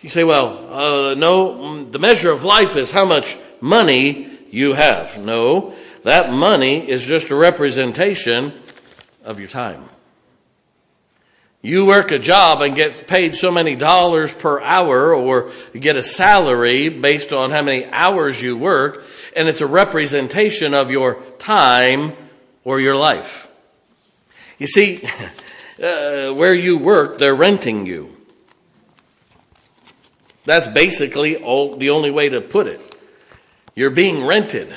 You 0.00 0.10
say, 0.10 0.24
well, 0.24 0.68
uh, 0.70 1.14
no, 1.14 1.84
the 1.84 1.98
measure 1.98 2.30
of 2.30 2.44
life 2.44 2.76
is 2.76 2.90
how 2.90 3.04
much 3.04 3.36
money 3.60 4.28
you 4.50 4.74
have. 4.74 5.24
No, 5.24 5.74
that 6.02 6.30
money 6.30 6.88
is 6.88 7.06
just 7.06 7.30
a 7.30 7.34
representation 7.34 8.52
of 9.24 9.38
your 9.38 9.48
time. 9.48 9.84
You 11.64 11.86
work 11.86 12.10
a 12.10 12.18
job 12.18 12.60
and 12.60 12.76
get 12.76 13.06
paid 13.06 13.36
so 13.36 13.50
many 13.50 13.74
dollars 13.74 14.30
per 14.34 14.60
hour 14.60 15.14
or 15.14 15.50
you 15.72 15.80
get 15.80 15.96
a 15.96 16.02
salary 16.02 16.90
based 16.90 17.32
on 17.32 17.52
how 17.52 17.62
many 17.62 17.86
hours 17.86 18.42
you 18.42 18.54
work 18.54 19.02
and 19.34 19.48
it's 19.48 19.62
a 19.62 19.66
representation 19.66 20.74
of 20.74 20.90
your 20.90 21.14
time 21.38 22.12
or 22.64 22.80
your 22.80 22.94
life. 22.94 23.48
You 24.58 24.66
see, 24.66 25.04
uh, 25.82 26.34
where 26.34 26.52
you 26.52 26.76
work, 26.76 27.18
they're 27.18 27.34
renting 27.34 27.86
you. 27.86 28.14
That's 30.44 30.66
basically 30.66 31.36
all, 31.38 31.76
the 31.76 31.88
only 31.88 32.10
way 32.10 32.28
to 32.28 32.42
put 32.42 32.66
it. 32.66 32.94
You're 33.74 33.88
being 33.88 34.26
rented. 34.26 34.70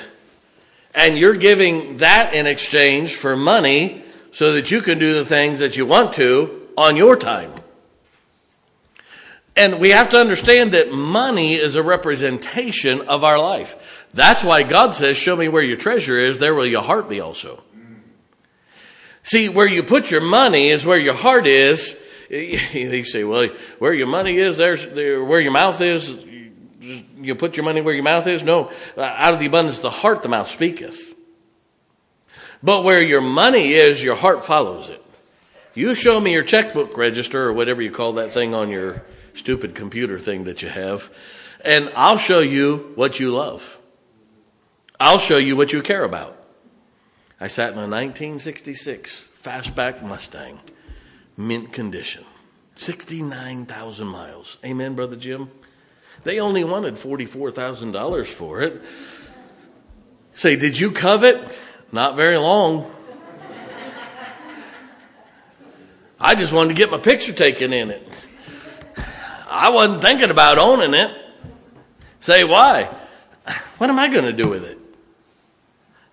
And 0.95 1.17
you're 1.17 1.35
giving 1.35 1.97
that 1.97 2.33
in 2.33 2.47
exchange 2.47 3.15
for 3.15 3.35
money 3.35 4.05
so 4.31 4.53
that 4.53 4.71
you 4.71 4.79
can 4.79 4.99
do 4.99 5.15
the 5.15 5.25
things 5.25 5.59
that 5.59 5.75
you 5.75 5.85
want 5.85 6.13
to 6.13 6.56
on 6.77 6.95
your 6.95 7.17
time. 7.17 7.51
And 9.57 9.79
we 9.79 9.89
have 9.89 10.09
to 10.11 10.17
understand 10.17 10.73
that 10.73 10.93
money 10.93 11.55
is 11.55 11.75
a 11.75 11.81
representation 11.81 13.01
of 13.07 13.23
our 13.23 13.39
life. 13.39 14.07
That's 14.13 14.43
why 14.43 14.61
God 14.61 14.93
says, 14.93 15.17
Show 15.17 15.35
me 15.35 15.47
where 15.47 15.63
your 15.63 15.77
treasure 15.77 16.19
is, 16.19 16.37
there 16.37 16.53
will 16.53 16.67
your 16.67 16.83
heart 16.83 17.09
be 17.09 17.19
also. 17.19 17.63
See, 19.23 19.49
where 19.49 19.67
you 19.67 19.83
put 19.83 20.11
your 20.11 20.21
money 20.21 20.69
is 20.69 20.85
where 20.85 20.99
your 20.99 21.15
heart 21.15 21.47
is. 21.47 21.99
You 22.29 23.05
say, 23.05 23.23
Well, 23.23 23.47
where 23.79 23.93
your 23.93 24.07
money 24.07 24.37
is, 24.37 24.57
there's 24.57 24.85
there, 24.85 25.23
where 25.23 25.39
your 25.39 25.53
mouth 25.53 25.79
is. 25.79 26.25
You 27.19 27.35
put 27.35 27.57
your 27.57 27.63
money 27.63 27.79
where 27.79 27.93
your 27.93 28.03
mouth 28.03 28.27
is? 28.27 28.43
No. 28.43 28.69
Out 28.97 29.33
of 29.33 29.39
the 29.39 29.45
abundance 29.45 29.77
of 29.77 29.83
the 29.83 29.89
heart, 29.89 30.23
the 30.23 30.29
mouth 30.29 30.49
speaketh. 30.49 31.15
But 32.61 32.83
where 32.83 33.01
your 33.01 33.21
money 33.21 33.73
is, 33.73 34.03
your 34.03 34.15
heart 34.15 34.45
follows 34.45 34.89
it. 34.89 35.01
You 35.77 35.93
show 35.93 36.19
me 36.19 36.33
your 36.33 36.41
checkbook 36.41 36.97
register 36.97 37.43
or 37.43 37.53
whatever 37.53 37.83
you 37.83 37.91
call 37.91 38.13
that 38.13 38.31
thing 38.31 38.55
on 38.55 38.69
your 38.69 39.03
stupid 39.35 39.75
computer 39.75 40.17
thing 40.17 40.45
that 40.45 40.63
you 40.63 40.69
have, 40.69 41.15
and 41.63 41.91
I'll 41.95 42.17
show 42.17 42.39
you 42.39 42.93
what 42.95 43.19
you 43.19 43.29
love. 43.29 43.77
I'll 44.99 45.19
show 45.19 45.37
you 45.37 45.55
what 45.55 45.73
you 45.73 45.83
care 45.83 46.03
about. 46.03 46.35
I 47.39 47.45
sat 47.45 47.73
in 47.73 47.77
a 47.77 47.81
1966 47.81 49.27
fastback 49.39 50.01
Mustang, 50.01 50.61
mint 51.37 51.71
condition, 51.71 52.23
69,000 52.73 54.07
miles. 54.07 54.57
Amen, 54.65 54.95
Brother 54.95 55.15
Jim? 55.15 55.51
They 56.23 56.39
only 56.39 56.63
wanted 56.63 56.95
$44,000 56.95 58.25
for 58.25 58.63
it. 58.63 58.81
Say, 60.33 60.55
did 60.55 60.79
you 60.79 60.89
covet? 60.89 61.61
Not 61.91 62.15
very 62.15 62.37
long. 62.37 62.91
I 66.19 66.35
just 66.35 66.51
wanted 66.51 66.69
to 66.69 66.75
get 66.75 66.91
my 66.91 66.97
picture 66.97 67.33
taken 67.33 67.73
in 67.73 67.91
it. 67.91 68.27
I 69.49 69.69
wasn't 69.69 70.01
thinking 70.01 70.31
about 70.31 70.57
owning 70.57 70.93
it. 70.93 71.15
Say, 72.19 72.43
why? 72.43 72.93
What 73.77 73.89
am 73.89 73.99
I 73.99 74.09
going 74.09 74.25
to 74.25 74.33
do 74.33 74.49
with 74.49 74.63
it? 74.63 74.77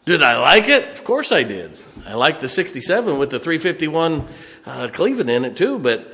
Did 0.05 0.23
I 0.23 0.39
like 0.39 0.69
it? 0.69 0.91
Of 0.91 1.03
course 1.03 1.33
I 1.33 1.43
did. 1.45 1.79
I 2.07 2.15
liked 2.15 2.43
the 2.43 2.49
67 2.49 3.19
with 3.19 3.31
the 3.31 3.41
351 3.41 4.27
uh, 4.67 4.89
Cleveland 4.93 5.31
in 5.31 5.45
it 5.47 5.57
too, 5.57 5.79
but 5.79 6.13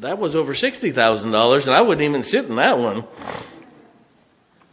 that 0.00 0.18
was 0.18 0.34
over 0.34 0.54
$60,000 0.54 1.66
and 1.66 1.74
I 1.74 1.80
wouldn't 1.80 2.02
even 2.02 2.22
sit 2.22 2.46
in 2.46 2.56
that 2.56 2.78
one. 2.78 3.04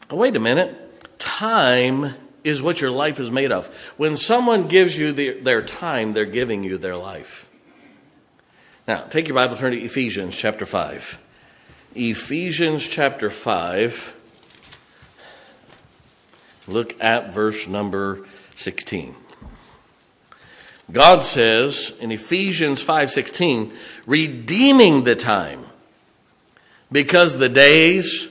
Wait 0.09 0.35
a 0.35 0.39
minute. 0.39 1.19
Time 1.19 2.15
is 2.43 2.61
what 2.61 2.81
your 2.81 2.91
life 2.91 3.19
is 3.19 3.29
made 3.29 3.51
of. 3.51 3.67
When 3.97 4.17
someone 4.17 4.67
gives 4.67 4.97
you 4.97 5.11
the, 5.11 5.39
their 5.39 5.61
time, 5.63 6.13
they're 6.13 6.25
giving 6.25 6.63
you 6.63 6.77
their 6.77 6.95
life. 6.95 7.44
Now, 8.87 9.01
take 9.01 9.27
your 9.27 9.33
Bible, 9.33 9.55
turn 9.57 9.71
to 9.71 9.81
Ephesians 9.81 10.37
chapter 10.37 10.63
5. 10.63 11.17
Ephesians 11.95 12.87
chapter 12.87 13.31
5. 13.31 14.15
Look 16.67 17.01
at 17.01 17.33
verse 17.33 17.67
number 17.67 18.27
16. 18.53 19.15
God 20.91 21.23
says 21.23 21.93
in 21.99 22.11
Ephesians 22.11 22.83
5:16, 22.83 23.73
redeeming 24.05 25.03
the 25.03 25.15
time 25.15 25.65
because 26.91 27.39
the 27.39 27.49
days 27.49 28.27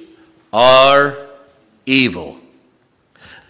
are 0.52 1.16
evil. 1.84 2.38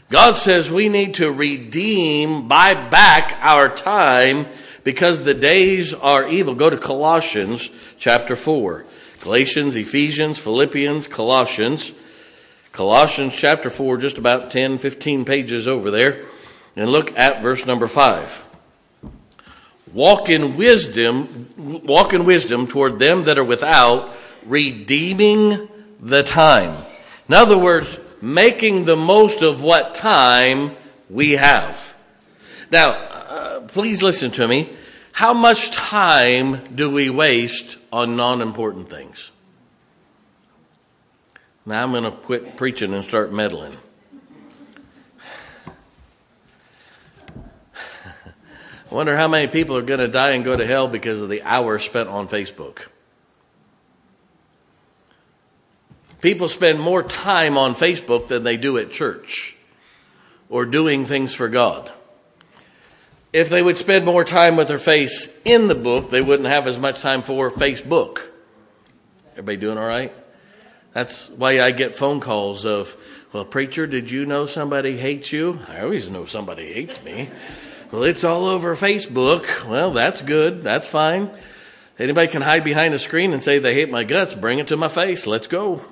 God 0.09 0.37
says 0.37 0.71
we 0.71 0.89
need 0.89 1.15
to 1.15 1.31
redeem, 1.31 2.49
buy 2.49 2.73
back 2.73 3.37
our 3.43 3.69
time 3.69 4.47
because 4.85 5.25
the 5.25 5.35
days 5.35 5.93
are 5.95 6.29
evil. 6.29 6.55
Go 6.55 6.71
to 6.71 6.77
Colossians 6.77 7.71
chapter 7.99 8.37
4. 8.37 8.85
Galatians, 9.21 9.75
Ephesians, 9.75 10.39
Philippians, 10.39 11.09
Colossians. 11.09 11.93
Colossians 12.73 13.37
chapter 13.37 13.71
4, 13.71 13.99
just 13.99 14.19
about 14.19 14.51
10, 14.51 14.79
15 14.79 15.25
pages 15.25 15.67
over 15.67 15.91
there. 15.91 16.25
And 16.77 16.91
look 16.91 17.17
at 17.17 17.41
verse 17.41 17.67
number 17.67 17.87
5. 17.87 18.47
Walk 19.93 20.29
in 20.29 20.57
wisdom, 20.57 21.51
walk 21.57 22.13
in 22.13 22.25
wisdom 22.25 22.67
toward 22.67 22.99
them 22.99 23.25
that 23.25 23.39
are 23.39 23.45
without, 23.45 24.13
redeeming 24.45 25.69
the 26.01 26.25
time. 26.25 26.77
In 27.29 27.35
other 27.35 27.57
words, 27.57 27.99
making 28.21 28.87
the 28.87 28.97
most 28.97 29.43
of 29.43 29.63
what 29.63 29.95
time 29.95 30.75
we 31.09 31.33
have. 31.33 31.95
Now, 32.73 33.14
please 33.75 34.03
listen 34.05 34.31
to 34.31 34.47
me. 34.47 34.71
How 35.11 35.35
much 35.35 35.73
time 35.73 36.65
do 36.77 36.89
we 36.89 37.11
waste 37.11 37.77
on 37.93 38.17
non 38.17 38.41
important 38.41 38.89
things? 38.89 39.33
Now 41.67 41.83
I'm 41.83 41.91
going 41.91 42.05
to 42.05 42.13
quit 42.13 42.57
preaching 42.57 42.95
and 42.95 43.05
start 43.05 43.33
meddling. 43.33 43.77
I 45.67 45.73
wonder 48.91 49.17
how 49.17 49.27
many 49.27 49.49
people 49.49 49.77
are 49.77 49.83
going 49.83 49.99
to 49.99 50.09
die 50.09 50.31
and 50.31 50.45
go 50.45 50.55
to 50.57 50.65
hell 50.65 50.87
because 50.87 51.21
of 51.21 51.29
the 51.29 51.43
hours 51.43 51.83
spent 51.83 52.09
on 52.09 52.29
Facebook. 52.29 52.87
People 56.21 56.47
spend 56.47 56.79
more 56.79 57.03
time 57.03 57.59
on 57.59 57.75
Facebook 57.75 58.29
than 58.29 58.45
they 58.45 58.57
do 58.57 58.79
at 58.79 58.93
church 58.93 59.57
or 60.49 60.65
doing 60.65 61.07
things 61.07 61.35
for 61.35 61.49
God. 61.49 61.91
If 63.35 63.49
they 63.49 63.65
would 63.65 63.77
spend 63.77 64.05
more 64.05 64.23
time 64.23 64.55
with 64.55 64.69
their 64.69 64.79
face 64.79 65.29
in 65.45 65.67
the 65.67 65.75
book, 65.75 66.11
they 66.11 66.23
wouldn't 66.23 66.49
have 66.49 66.69
as 66.69 66.79
much 66.79 67.01
time 67.01 67.21
for 67.23 67.51
Facebook. 67.51 68.21
Everybody 69.33 69.57
doing 69.57 69.77
all 69.77 69.89
right? 69.89 70.13
That's 70.93 71.31
why 71.31 71.61
I 71.61 71.73
get 71.73 71.97
phone 71.97 72.21
calls 72.21 72.65
of, 72.65 72.97
well, 73.33 73.45
preacher, 73.45 73.89
did 73.89 74.09
you 74.09 74.25
know 74.25 74.47
somebody 74.47 74.97
hates 74.97 75.33
you? 75.33 75.59
I 75.69 75.81
always 75.81 76.09
know 76.09 76.27
somebody 76.27 76.75
hates 76.75 77.03
me. 77.03 77.29
Well, 77.91 78.05
it's 78.05 78.23
all 78.23 78.47
over 78.47 78.77
Facebook. 78.77 79.69
Well, 79.69 79.91
that's 79.91 80.23
good. 80.23 80.63
That's 80.63 80.87
fine. 80.87 81.29
Anybody 81.99 82.29
can 82.29 82.43
hide 82.43 82.63
behind 82.63 82.95
a 82.95 83.01
screen 83.01 83.33
and 83.33 83.43
say 83.43 83.59
they 83.59 83.75
hate 83.75 83.91
my 83.91 84.05
guts. 84.05 84.37
Bring 84.37 84.61
it 84.61 84.69
to 84.69 84.77
my 84.77 84.87
face. 84.87 85.27
Let's 85.27 85.49
go. 85.49 85.85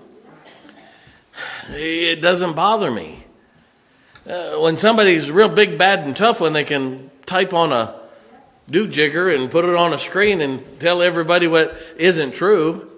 It 1.70 2.22
doesn't 2.22 2.54
bother 2.54 2.92
me. 2.92 3.24
Uh, 4.24 4.58
when 4.60 4.76
somebody's 4.76 5.28
real 5.28 5.48
big, 5.48 5.76
bad, 5.76 6.06
and 6.06 6.16
tough, 6.16 6.40
when 6.40 6.52
they 6.52 6.62
can 6.62 7.10
type 7.26 7.52
on 7.52 7.72
a 7.72 8.00
do 8.70 8.86
jigger 8.86 9.28
and 9.28 9.50
put 9.50 9.64
it 9.64 9.74
on 9.74 9.92
a 9.92 9.98
screen 9.98 10.40
and 10.40 10.80
tell 10.80 11.02
everybody 11.02 11.46
what 11.46 11.76
isn't 11.96 12.34
true, 12.34 12.90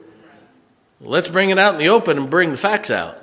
let's 1.01 1.29
bring 1.29 1.51
it 1.51 1.59
out 1.59 1.75
in 1.75 1.81
the 1.81 1.89
open 1.89 2.19
and 2.19 2.31
bring 2.31 2.51
the 2.51 2.59
facts 2.59 2.91
out. 2.91 3.19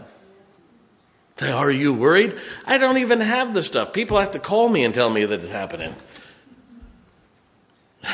Are 1.42 1.72
you 1.72 1.94
worried? 1.94 2.38
I 2.68 2.78
don't 2.78 2.98
even 3.00 3.20
have 3.20 3.54
the 3.54 3.64
stuff. 3.64 3.94
People 3.94 4.20
have 4.20 4.32
to 4.32 4.40
call 4.40 4.70
me 4.70 4.84
and 4.84 4.94
tell 4.94 5.10
me 5.10 5.26
that 5.26 5.42
it's 5.42 5.50
happening. 5.50 5.96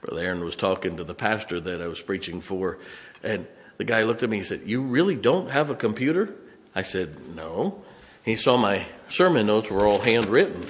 Brother 0.00 0.22
Aaron 0.22 0.44
was 0.44 0.56
talking 0.56 0.96
to 0.96 1.04
the 1.04 1.14
pastor 1.14 1.60
that 1.60 1.80
I 1.80 1.86
was 1.86 2.02
preaching 2.02 2.40
for, 2.40 2.78
and 3.22 3.46
the 3.76 3.84
guy 3.84 4.02
looked 4.02 4.24
at 4.24 4.30
me 4.30 4.38
and 4.38 4.46
said, 4.46 4.62
You 4.64 4.82
really 4.82 5.14
don't 5.14 5.50
have 5.50 5.70
a 5.70 5.76
computer? 5.76 6.34
I 6.74 6.82
said, 6.82 7.36
No. 7.36 7.84
He 8.24 8.34
saw 8.34 8.56
my 8.56 8.84
sermon 9.08 9.46
notes 9.46 9.70
were 9.70 9.86
all 9.86 10.00
handwritten. 10.00 10.64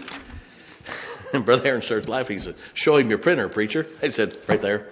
And 1.32 1.44
Brother 1.46 1.66
Aaron 1.68 1.82
starts 1.82 2.08
laughing. 2.08 2.36
He 2.36 2.42
said, 2.42 2.54
Show 2.74 2.96
him 2.96 3.08
your 3.08 3.18
printer, 3.18 3.48
preacher. 3.48 3.86
I 4.02 4.08
said, 4.08 4.36
Right 4.46 4.60
there. 4.60 4.86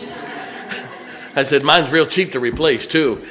I 1.36 1.42
said, 1.42 1.62
Mine's 1.62 1.90
real 1.90 2.06
cheap 2.06 2.32
to 2.32 2.40
replace, 2.40 2.86
too. 2.86 3.26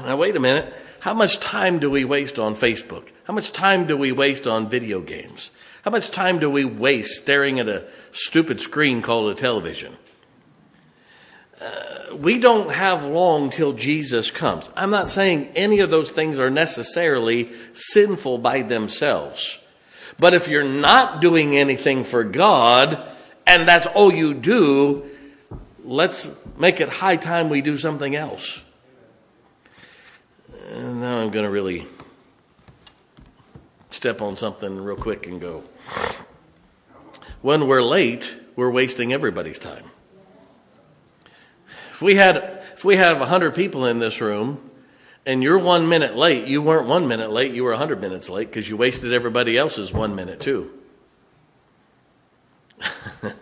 Now, 0.00 0.16
wait 0.16 0.36
a 0.36 0.40
minute. 0.40 0.72
How 1.00 1.14
much 1.14 1.40
time 1.40 1.78
do 1.78 1.90
we 1.90 2.04
waste 2.04 2.38
on 2.38 2.54
Facebook? 2.54 3.08
How 3.24 3.34
much 3.34 3.52
time 3.52 3.86
do 3.86 3.96
we 3.96 4.12
waste 4.12 4.46
on 4.46 4.68
video 4.68 5.00
games? 5.00 5.50
How 5.82 5.90
much 5.90 6.10
time 6.10 6.38
do 6.38 6.50
we 6.50 6.64
waste 6.64 7.22
staring 7.22 7.58
at 7.58 7.68
a 7.68 7.86
stupid 8.12 8.60
screen 8.60 9.00
called 9.00 9.30
a 9.30 9.34
television? 9.34 9.96
Uh, 11.60 12.16
we 12.16 12.38
don't 12.38 12.72
have 12.72 13.04
long 13.04 13.50
till 13.50 13.72
Jesus 13.72 14.30
comes. 14.30 14.68
I'm 14.74 14.90
not 14.90 15.08
saying 15.08 15.52
any 15.54 15.80
of 15.80 15.90
those 15.90 16.10
things 16.10 16.38
are 16.38 16.50
necessarily 16.50 17.50
sinful 17.72 18.38
by 18.38 18.62
themselves. 18.62 19.59
But 20.20 20.34
if 20.34 20.48
you're 20.48 20.62
not 20.62 21.22
doing 21.22 21.56
anything 21.56 22.04
for 22.04 22.22
God 22.22 23.02
and 23.46 23.66
that's 23.66 23.86
all 23.86 24.12
you 24.12 24.34
do, 24.34 25.08
let's 25.82 26.28
make 26.58 26.80
it 26.80 26.90
high 26.90 27.16
time 27.16 27.48
we 27.48 27.62
do 27.62 27.78
something 27.78 28.14
else. 28.14 28.60
And 30.68 31.00
now 31.00 31.20
I'm 31.20 31.30
going 31.30 31.46
to 31.46 31.50
really 31.50 31.86
step 33.90 34.20
on 34.20 34.36
something 34.36 34.84
real 34.84 34.96
quick 34.96 35.26
and 35.26 35.40
go. 35.40 35.64
When 37.40 37.66
we're 37.66 37.82
late, 37.82 38.38
we're 38.56 38.70
wasting 38.70 39.14
everybody's 39.14 39.58
time. 39.58 39.86
If 41.92 42.02
we 42.02 42.16
had 42.16 42.62
if 42.74 42.84
we 42.84 42.96
have 42.96 43.18
100 43.18 43.54
people 43.54 43.86
in 43.86 43.98
this 43.98 44.20
room 44.20 44.69
and 45.26 45.42
you're 45.42 45.58
1 45.58 45.88
minute 45.88 46.16
late, 46.16 46.46
you 46.46 46.62
weren't 46.62 46.86
1 46.86 47.08
minute 47.08 47.30
late, 47.30 47.52
you 47.52 47.64
were 47.64 47.70
100 47.70 48.00
minutes 48.00 48.30
late 48.30 48.48
because 48.48 48.68
you 48.68 48.76
wasted 48.76 49.12
everybody 49.12 49.56
else's 49.56 49.92
1 49.92 50.14
minute 50.14 50.40
too. 50.40 50.70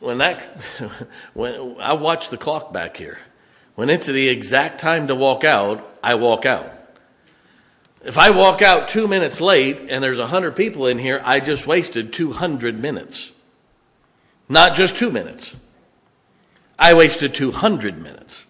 when 0.00 0.18
that 0.18 0.60
when 1.34 1.76
I 1.80 1.94
watch 1.94 2.28
the 2.28 2.36
clock 2.36 2.72
back 2.72 2.96
here. 2.96 3.18
When 3.74 3.88
it's 3.88 4.06
the 4.06 4.28
exact 4.28 4.80
time 4.80 5.06
to 5.08 5.14
walk 5.14 5.44
out, 5.44 5.88
I 6.02 6.16
walk 6.16 6.44
out. 6.44 6.70
If 8.02 8.18
I 8.18 8.30
walk 8.30 8.62
out 8.62 8.88
two 8.88 9.08
minutes 9.08 9.40
late 9.40 9.78
and 9.88 10.02
there's 10.02 10.18
a 10.18 10.26
hundred 10.26 10.56
people 10.56 10.86
in 10.86 10.98
here, 10.98 11.22
I 11.24 11.40
just 11.40 11.66
wasted 11.66 12.12
200 12.12 12.78
minutes. 12.78 13.32
Not 14.48 14.74
just 14.74 14.96
two 14.96 15.10
minutes. 15.10 15.56
I 16.78 16.94
wasted 16.94 17.34
200 17.34 18.02
minutes. 18.02 18.46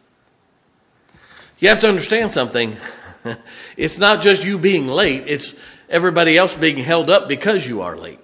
You 1.61 1.68
have 1.68 1.81
to 1.81 1.88
understand 1.88 2.33
something. 2.33 2.77
it's 3.77 3.99
not 3.99 4.23
just 4.23 4.44
you 4.44 4.59
being 4.59 4.88
late, 4.88 5.25
it's 5.27 5.55
everybody 5.88 6.37
else 6.37 6.57
being 6.57 6.79
held 6.79 7.11
up 7.11 7.29
because 7.29 7.68
you 7.68 7.83
are 7.83 7.96
late. 7.96 8.18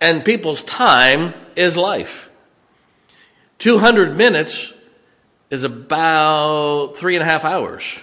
And 0.00 0.24
people's 0.24 0.64
time 0.64 1.34
is 1.56 1.76
life. 1.76 2.30
200 3.58 4.16
minutes 4.16 4.72
is 5.50 5.64
about 5.64 6.96
three 6.96 7.16
and 7.16 7.22
a 7.22 7.26
half 7.26 7.44
hours. 7.44 8.02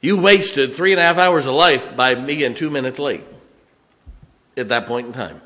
You 0.00 0.20
wasted 0.20 0.74
three 0.74 0.92
and 0.92 1.00
a 1.00 1.04
half 1.04 1.18
hours 1.18 1.46
of 1.46 1.54
life 1.54 1.94
by 1.94 2.14
being 2.14 2.54
two 2.54 2.70
minutes 2.70 2.98
late 2.98 3.24
at 4.56 4.68
that 4.70 4.86
point 4.86 5.08
in 5.08 5.12
time. 5.12 5.42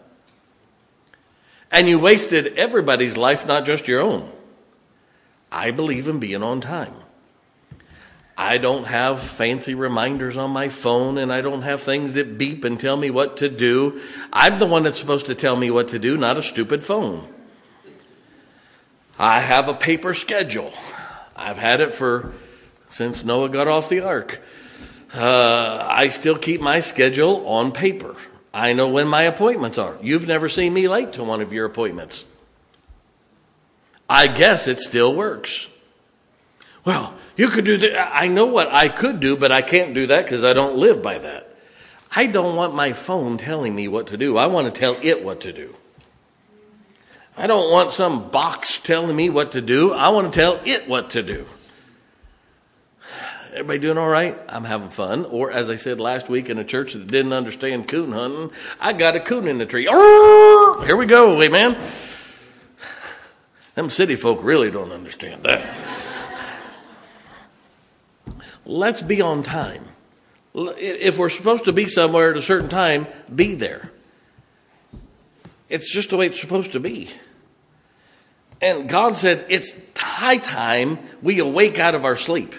And 1.72 1.88
you 1.88 1.98
wasted 1.98 2.56
everybody's 2.56 3.16
life, 3.16 3.46
not 3.46 3.64
just 3.64 3.88
your 3.88 4.00
own. 4.00 4.30
I 5.50 5.72
believe 5.72 6.06
in 6.06 6.20
being 6.20 6.42
on 6.42 6.60
time. 6.60 6.94
I 8.38 8.58
don't 8.58 8.84
have 8.84 9.22
fancy 9.22 9.74
reminders 9.74 10.36
on 10.36 10.50
my 10.50 10.68
phone 10.68 11.16
and 11.16 11.32
I 11.32 11.40
don't 11.40 11.62
have 11.62 11.82
things 11.82 12.14
that 12.14 12.36
beep 12.36 12.64
and 12.64 12.78
tell 12.78 12.96
me 12.96 13.10
what 13.10 13.38
to 13.38 13.48
do. 13.48 14.00
I'm 14.32 14.58
the 14.58 14.66
one 14.66 14.82
that's 14.82 14.98
supposed 14.98 15.26
to 15.26 15.34
tell 15.34 15.56
me 15.56 15.70
what 15.70 15.88
to 15.88 15.98
do, 15.98 16.18
not 16.18 16.36
a 16.36 16.42
stupid 16.42 16.82
phone. 16.82 17.26
I 19.18 19.40
have 19.40 19.68
a 19.68 19.74
paper 19.74 20.12
schedule. 20.12 20.72
I've 21.34 21.56
had 21.56 21.80
it 21.80 21.94
for 21.94 22.34
since 22.90 23.24
Noah 23.24 23.48
got 23.48 23.68
off 23.68 23.88
the 23.88 24.00
ark. 24.00 24.42
Uh, 25.14 25.84
I 25.88 26.08
still 26.08 26.36
keep 26.36 26.60
my 26.60 26.80
schedule 26.80 27.46
on 27.48 27.72
paper. 27.72 28.16
I 28.52 28.74
know 28.74 28.88
when 28.88 29.08
my 29.08 29.22
appointments 29.22 29.78
are. 29.78 29.96
You've 30.02 30.26
never 30.26 30.48
seen 30.50 30.74
me 30.74 30.88
late 30.88 31.14
to 31.14 31.24
one 31.24 31.40
of 31.40 31.54
your 31.54 31.64
appointments. 31.64 32.26
I 34.08 34.26
guess 34.26 34.68
it 34.68 34.78
still 34.78 35.14
works. 35.14 35.68
Well, 36.86 37.14
you 37.36 37.48
could 37.48 37.64
do 37.64 37.76
that. 37.78 38.12
I 38.14 38.28
know 38.28 38.46
what 38.46 38.72
I 38.72 38.88
could 38.88 39.18
do, 39.18 39.36
but 39.36 39.50
I 39.50 39.60
can't 39.60 39.92
do 39.92 40.06
that 40.06 40.24
because 40.24 40.44
I 40.44 40.52
don't 40.52 40.78
live 40.78 41.02
by 41.02 41.18
that. 41.18 41.52
I 42.14 42.26
don't 42.26 42.54
want 42.54 42.76
my 42.76 42.92
phone 42.92 43.36
telling 43.36 43.74
me 43.74 43.88
what 43.88 44.06
to 44.06 44.16
do. 44.16 44.38
I 44.38 44.46
want 44.46 44.72
to 44.72 44.80
tell 44.80 44.96
it 45.02 45.24
what 45.24 45.40
to 45.42 45.52
do. 45.52 45.74
I 47.36 47.48
don't 47.48 47.70
want 47.70 47.92
some 47.92 48.30
box 48.30 48.78
telling 48.78 49.14
me 49.14 49.28
what 49.28 49.52
to 49.52 49.60
do. 49.60 49.92
I 49.92 50.08
want 50.10 50.32
to 50.32 50.38
tell 50.38 50.60
it 50.64 50.88
what 50.88 51.10
to 51.10 51.22
do. 51.24 51.44
Everybody 53.52 53.80
doing 53.80 53.98
all 53.98 54.08
right? 54.08 54.38
I'm 54.48 54.64
having 54.64 54.88
fun. 54.88 55.24
Or 55.24 55.50
as 55.50 55.68
I 55.68 55.76
said 55.76 55.98
last 55.98 56.28
week 56.28 56.48
in 56.48 56.58
a 56.58 56.64
church 56.64 56.92
that 56.92 57.08
didn't 57.08 57.32
understand 57.32 57.88
coon 57.88 58.12
hunting, 58.12 58.50
I 58.80 58.92
got 58.92 59.16
a 59.16 59.20
coon 59.20 59.48
in 59.48 59.58
the 59.58 59.66
tree. 59.66 59.84
Here 59.84 60.96
we 60.96 61.06
go, 61.06 61.42
amen. 61.42 61.76
Them 63.74 63.90
city 63.90 64.14
folk 64.14 64.38
really 64.42 64.70
don't 64.70 64.92
understand 64.92 65.42
that. 65.42 65.95
Let's 68.66 69.00
be 69.00 69.22
on 69.22 69.42
time. 69.42 69.84
If 70.54 71.18
we're 71.18 71.28
supposed 71.28 71.64
to 71.66 71.72
be 71.72 71.86
somewhere 71.86 72.30
at 72.30 72.36
a 72.36 72.42
certain 72.42 72.68
time, 72.68 73.06
be 73.32 73.54
there. 73.54 73.90
It's 75.68 75.92
just 75.92 76.10
the 76.10 76.16
way 76.16 76.26
it's 76.26 76.40
supposed 76.40 76.72
to 76.72 76.80
be. 76.80 77.08
And 78.60 78.88
God 78.88 79.16
said, 79.16 79.44
it's 79.48 79.80
high 79.96 80.38
time 80.38 80.98
we 81.22 81.40
awake 81.40 81.78
out 81.78 81.94
of 81.94 82.04
our 82.04 82.16
sleep. 82.16 82.54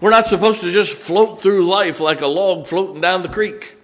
We're 0.00 0.10
not 0.10 0.28
supposed 0.28 0.62
to 0.62 0.72
just 0.72 0.92
float 0.92 1.40
through 1.40 1.66
life 1.66 2.00
like 2.00 2.20
a 2.20 2.26
log 2.26 2.66
floating 2.66 3.00
down 3.00 3.22
the 3.22 3.28
creek. 3.28 3.76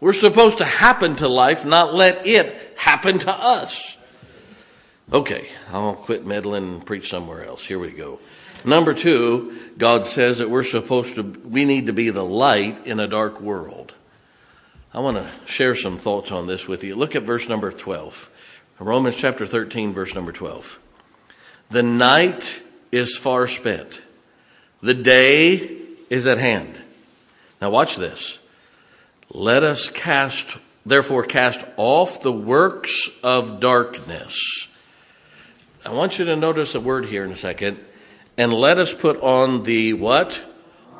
We're 0.00 0.12
supposed 0.12 0.58
to 0.58 0.64
happen 0.64 1.16
to 1.16 1.28
life, 1.28 1.64
not 1.64 1.94
let 1.94 2.26
it 2.26 2.74
happen 2.76 3.18
to 3.20 3.32
us. 3.32 3.98
Okay, 5.12 5.48
I'll 5.72 5.94
quit 5.94 6.26
meddling 6.26 6.74
and 6.74 6.86
preach 6.86 7.08
somewhere 7.08 7.44
else. 7.44 7.66
Here 7.66 7.78
we 7.78 7.90
go. 7.90 8.20
Number 8.64 8.94
two, 8.94 9.54
God 9.76 10.06
says 10.06 10.38
that 10.38 10.48
we're 10.48 10.62
supposed 10.62 11.16
to, 11.16 11.22
we 11.22 11.66
need 11.66 11.86
to 11.86 11.92
be 11.92 12.08
the 12.10 12.24
light 12.24 12.86
in 12.86 12.98
a 12.98 13.06
dark 13.06 13.40
world. 13.40 13.92
I 14.92 15.00
want 15.00 15.18
to 15.18 15.28
share 15.46 15.74
some 15.74 15.98
thoughts 15.98 16.32
on 16.32 16.46
this 16.46 16.66
with 16.66 16.82
you. 16.82 16.96
Look 16.96 17.14
at 17.14 17.24
verse 17.24 17.48
number 17.48 17.70
12. 17.70 18.30
Romans 18.78 19.16
chapter 19.16 19.46
13, 19.46 19.92
verse 19.92 20.14
number 20.14 20.32
12. 20.32 20.78
The 21.70 21.82
night 21.82 22.62
is 22.90 23.16
far 23.16 23.46
spent, 23.46 24.02
the 24.80 24.94
day 24.94 25.78
is 26.10 26.26
at 26.26 26.38
hand. 26.38 26.80
Now, 27.60 27.70
watch 27.70 27.96
this. 27.96 28.38
Let 29.30 29.62
us 29.62 29.88
cast, 29.90 30.58
therefore, 30.84 31.24
cast 31.24 31.66
off 31.76 32.22
the 32.22 32.32
works 32.32 33.08
of 33.22 33.58
darkness. 33.58 34.68
I 35.84 35.92
want 35.92 36.18
you 36.18 36.24
to 36.26 36.36
notice 36.36 36.74
a 36.74 36.80
word 36.80 37.06
here 37.06 37.24
in 37.24 37.32
a 37.32 37.36
second. 37.36 37.78
And 38.36 38.52
let 38.52 38.78
us 38.78 38.92
put 38.92 39.20
on 39.20 39.62
the 39.62 39.92
what? 39.92 40.42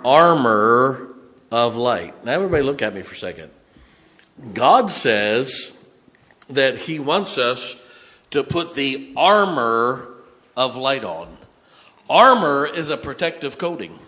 Armor 0.05 1.15
of 1.51 1.77
light. 1.77 2.25
Now, 2.25 2.33
everybody, 2.33 2.63
look 2.63 2.83
at 2.83 2.95
me 2.95 3.03
for 3.03 3.15
a 3.15 3.19
second. 3.19 3.51
God 4.53 4.91
says 4.91 5.73
that 6.49 6.77
He 6.77 6.99
wants 6.99 7.39
us 7.39 7.77
to 8.31 8.43
put 8.43 8.75
the 8.75 9.13
armor 9.17 10.09
of 10.57 10.77
light 10.77 11.05
on. 11.05 11.37
Armor 12.09 12.67
is 12.67 12.91
a 12.91 12.97
protective 12.97 13.59
coating. 13.59 13.99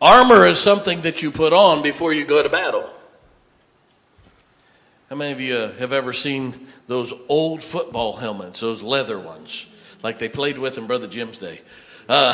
Armor 0.00 0.46
is 0.46 0.58
something 0.58 1.02
that 1.02 1.22
you 1.22 1.30
put 1.30 1.52
on 1.52 1.82
before 1.82 2.12
you 2.12 2.24
go 2.24 2.42
to 2.42 2.48
battle. 2.48 2.88
How 5.08 5.16
many 5.16 5.32
of 5.32 5.40
you 5.40 5.54
have 5.54 5.92
ever 5.92 6.12
seen 6.12 6.68
those 6.88 7.12
old 7.28 7.62
football 7.62 8.16
helmets, 8.16 8.60
those 8.60 8.82
leather 8.82 9.18
ones, 9.18 9.66
like 10.02 10.18
they 10.18 10.28
played 10.28 10.58
with 10.58 10.78
in 10.78 10.86
Brother 10.86 11.06
Jim's 11.06 11.38
day? 11.38 11.60
Uh, 12.08 12.32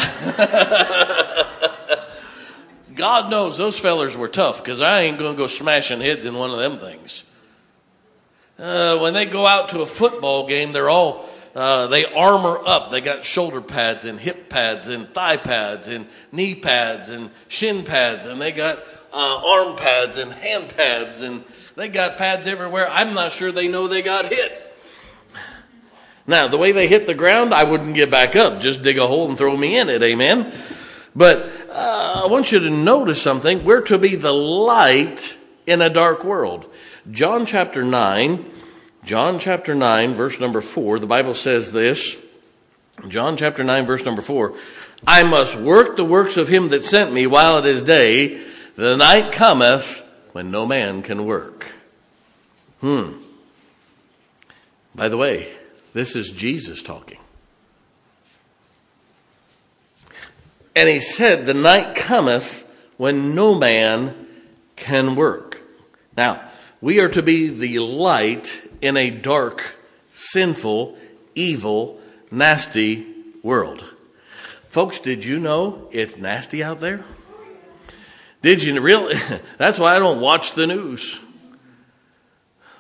God 2.95 3.31
knows 3.31 3.57
those 3.57 3.79
fellers 3.79 4.17
were 4.17 4.29
tough 4.29 4.63
because 4.63 4.81
I 4.81 5.03
ain't 5.03 5.19
going 5.19 5.35
to 5.35 5.39
go 5.39 5.47
smashing 5.47 6.01
heads 6.01 6.25
in 6.25 6.35
one 6.35 6.51
of 6.51 6.59
them 6.59 6.79
things. 6.79 7.25
Uh, 8.59 8.99
when 8.99 9.15
they 9.15 9.25
go 9.25 9.47
out 9.47 9.69
to 9.69 9.83
a 9.83 9.87
football 9.87 10.49
game, 10.49 10.73
they're 10.73 10.91
all 10.91 11.29
uh, 11.55 11.87
they 11.87 12.05
armor 12.05 12.61
up. 12.65 12.91
They 12.91 13.01
got 13.01 13.25
shoulder 13.25 13.61
pads 13.61 14.05
and 14.05 14.19
hip 14.19 14.49
pads 14.49 14.89
and 14.89 15.13
thigh 15.13 15.37
pads 15.37 15.89
and 15.89 16.07
knee 16.33 16.55
pads 16.55 17.09
and 17.09 17.31
shin 17.49 17.85
pads, 17.85 18.27
and 18.27 18.41
they 18.41 18.53
got 18.53 18.79
uh, 19.13 19.47
arm 19.47 19.77
pads 19.77 20.19
and 20.19 20.33
hand 20.33 20.73
pads, 20.77 21.23
and 21.23 21.45
they 21.77 21.89
got 21.89 22.17
pads 22.17 22.47
everywhere. 22.47 22.89
I'm 22.89 23.15
not 23.15 23.33
sure 23.33 23.53
they 23.53 23.69
know 23.69 23.89
they 23.89 24.03
got 24.03 24.27
hit. 24.27 24.68
Now, 26.29 26.47
the 26.47 26.59
way 26.59 26.73
they 26.73 26.87
hit 26.87 27.07
the 27.07 27.15
ground, 27.15 27.55
I 27.55 27.65
wouldn't 27.65 27.95
get 27.95 28.11
back 28.11 28.37
up. 28.37 28.61
Just 28.61 28.83
dig 28.83 28.99
a 28.99 29.07
hole 29.07 29.29
and 29.29 29.39
throw 29.39 29.57
me 29.57 29.79
in 29.79 29.89
it. 29.89 30.03
Amen. 30.03 30.53
But 31.17 31.51
uh, 31.71 32.23
I 32.25 32.27
want 32.27 32.53
you 32.53 32.61
to 32.61 32.71
notice 32.71 33.21
something. 33.21 33.65
We're 33.65 33.81
to 33.87 33.99
be 33.99 34.15
the 34.15 34.33
light 34.33 35.39
in 35.67 35.81
a 35.81 35.89
dark 35.89 36.25
world. 36.25 36.71
John 37.11 37.47
chapter 37.47 37.83
9, 37.83 38.45
John 39.05 39.39
chapter 39.39 39.75
9, 39.75 40.13
verse 40.13 40.39
number 40.39 40.61
4, 40.61 40.99
the 40.99 41.07
Bible 41.07 41.33
says 41.33 41.73
this. 41.73 42.15
John 43.09 43.39
chapter 43.39 43.65
9, 43.65 43.87
verse 43.87 44.05
number 44.05 44.21
4. 44.21 44.55
I 45.07 45.23
must 45.23 45.59
work 45.59 45.97
the 45.97 46.05
works 46.05 46.37
of 46.37 46.49
him 46.49 46.69
that 46.69 46.85
sent 46.85 47.11
me 47.11 47.27
while 47.27 47.57
it 47.57 47.65
is 47.65 47.83
day. 47.83 48.39
The 48.75 48.97
night 48.97 49.33
cometh 49.33 50.05
when 50.33 50.51
no 50.51 50.67
man 50.67 51.01
can 51.01 51.25
work. 51.25 51.73
Hmm. 52.83 53.15
By 54.95 55.09
the 55.09 55.17
way, 55.17 55.53
this 55.93 56.15
is 56.15 56.31
Jesus 56.31 56.83
talking. 56.83 57.19
And 60.77 60.89
he 60.89 61.01
said, 61.01 61.47
The 61.47 61.55
night 61.55 61.97
cometh 61.97 62.65
when 62.97 63.35
no 63.35 63.55
man 63.55 64.27
can 64.77 65.17
work. 65.17 65.61
Now, 66.17 66.41
we 66.81 67.01
are 67.01 67.09
to 67.09 67.23
be 67.23 67.49
the 67.49 67.81
light 67.81 68.63
in 68.81 68.97
a 68.97 69.11
dark, 69.11 69.77
sinful, 70.13 70.97
evil, 71.35 72.01
nasty 72.31 73.07
world. 73.43 73.85
Folks, 74.69 75.01
did 75.01 75.25
you 75.25 75.41
know 75.41 75.89
it's 75.91 76.17
nasty 76.17 76.63
out 76.63 76.81
there? 76.81 77.05
Did 78.43 78.63
you 78.63 78.81
really? 78.81 79.17
That's 79.59 79.79
why 79.79 79.97
I 79.97 79.99
don't 79.99 80.21
watch 80.21 80.53
the 80.53 80.67
news. 80.67 81.19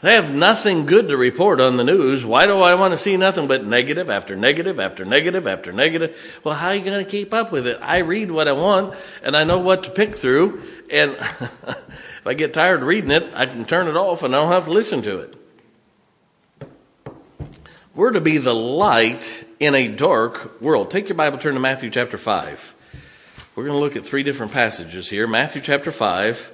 They 0.00 0.14
have 0.14 0.32
nothing 0.32 0.86
good 0.86 1.08
to 1.08 1.16
report 1.16 1.60
on 1.60 1.76
the 1.76 1.82
news. 1.82 2.24
Why 2.24 2.46
do 2.46 2.60
I 2.60 2.76
want 2.76 2.92
to 2.92 2.96
see 2.96 3.16
nothing 3.16 3.48
but 3.48 3.64
negative 3.64 4.08
after 4.08 4.36
negative 4.36 4.78
after 4.78 5.04
negative 5.04 5.46
after 5.48 5.72
negative? 5.72 6.40
Well, 6.44 6.54
how 6.54 6.68
are 6.68 6.74
you 6.76 6.84
going 6.84 7.04
to 7.04 7.10
keep 7.10 7.34
up 7.34 7.50
with 7.50 7.66
it? 7.66 7.78
I 7.82 7.98
read 7.98 8.30
what 8.30 8.46
I 8.46 8.52
want 8.52 8.94
and 9.24 9.36
I 9.36 9.42
know 9.42 9.58
what 9.58 9.82
to 9.84 9.90
pick 9.90 10.14
through. 10.14 10.62
And 10.92 11.12
if 11.14 12.26
I 12.26 12.34
get 12.34 12.54
tired 12.54 12.84
reading 12.84 13.10
it, 13.10 13.28
I 13.34 13.46
can 13.46 13.64
turn 13.64 13.88
it 13.88 13.96
off 13.96 14.22
and 14.22 14.36
I 14.36 14.38
don't 14.38 14.52
have 14.52 14.66
to 14.66 14.70
listen 14.70 15.02
to 15.02 15.18
it. 15.18 15.34
We're 17.92 18.12
to 18.12 18.20
be 18.20 18.38
the 18.38 18.54
light 18.54 19.44
in 19.58 19.74
a 19.74 19.88
dark 19.88 20.60
world. 20.60 20.92
Take 20.92 21.08
your 21.08 21.16
Bible, 21.16 21.38
turn 21.38 21.54
to 21.54 21.60
Matthew 21.60 21.90
chapter 21.90 22.18
5. 22.18 22.76
We're 23.56 23.64
going 23.64 23.76
to 23.76 23.82
look 23.82 23.96
at 23.96 24.04
three 24.04 24.22
different 24.22 24.52
passages 24.52 25.10
here. 25.10 25.26
Matthew 25.26 25.60
chapter 25.60 25.90
5, 25.90 26.52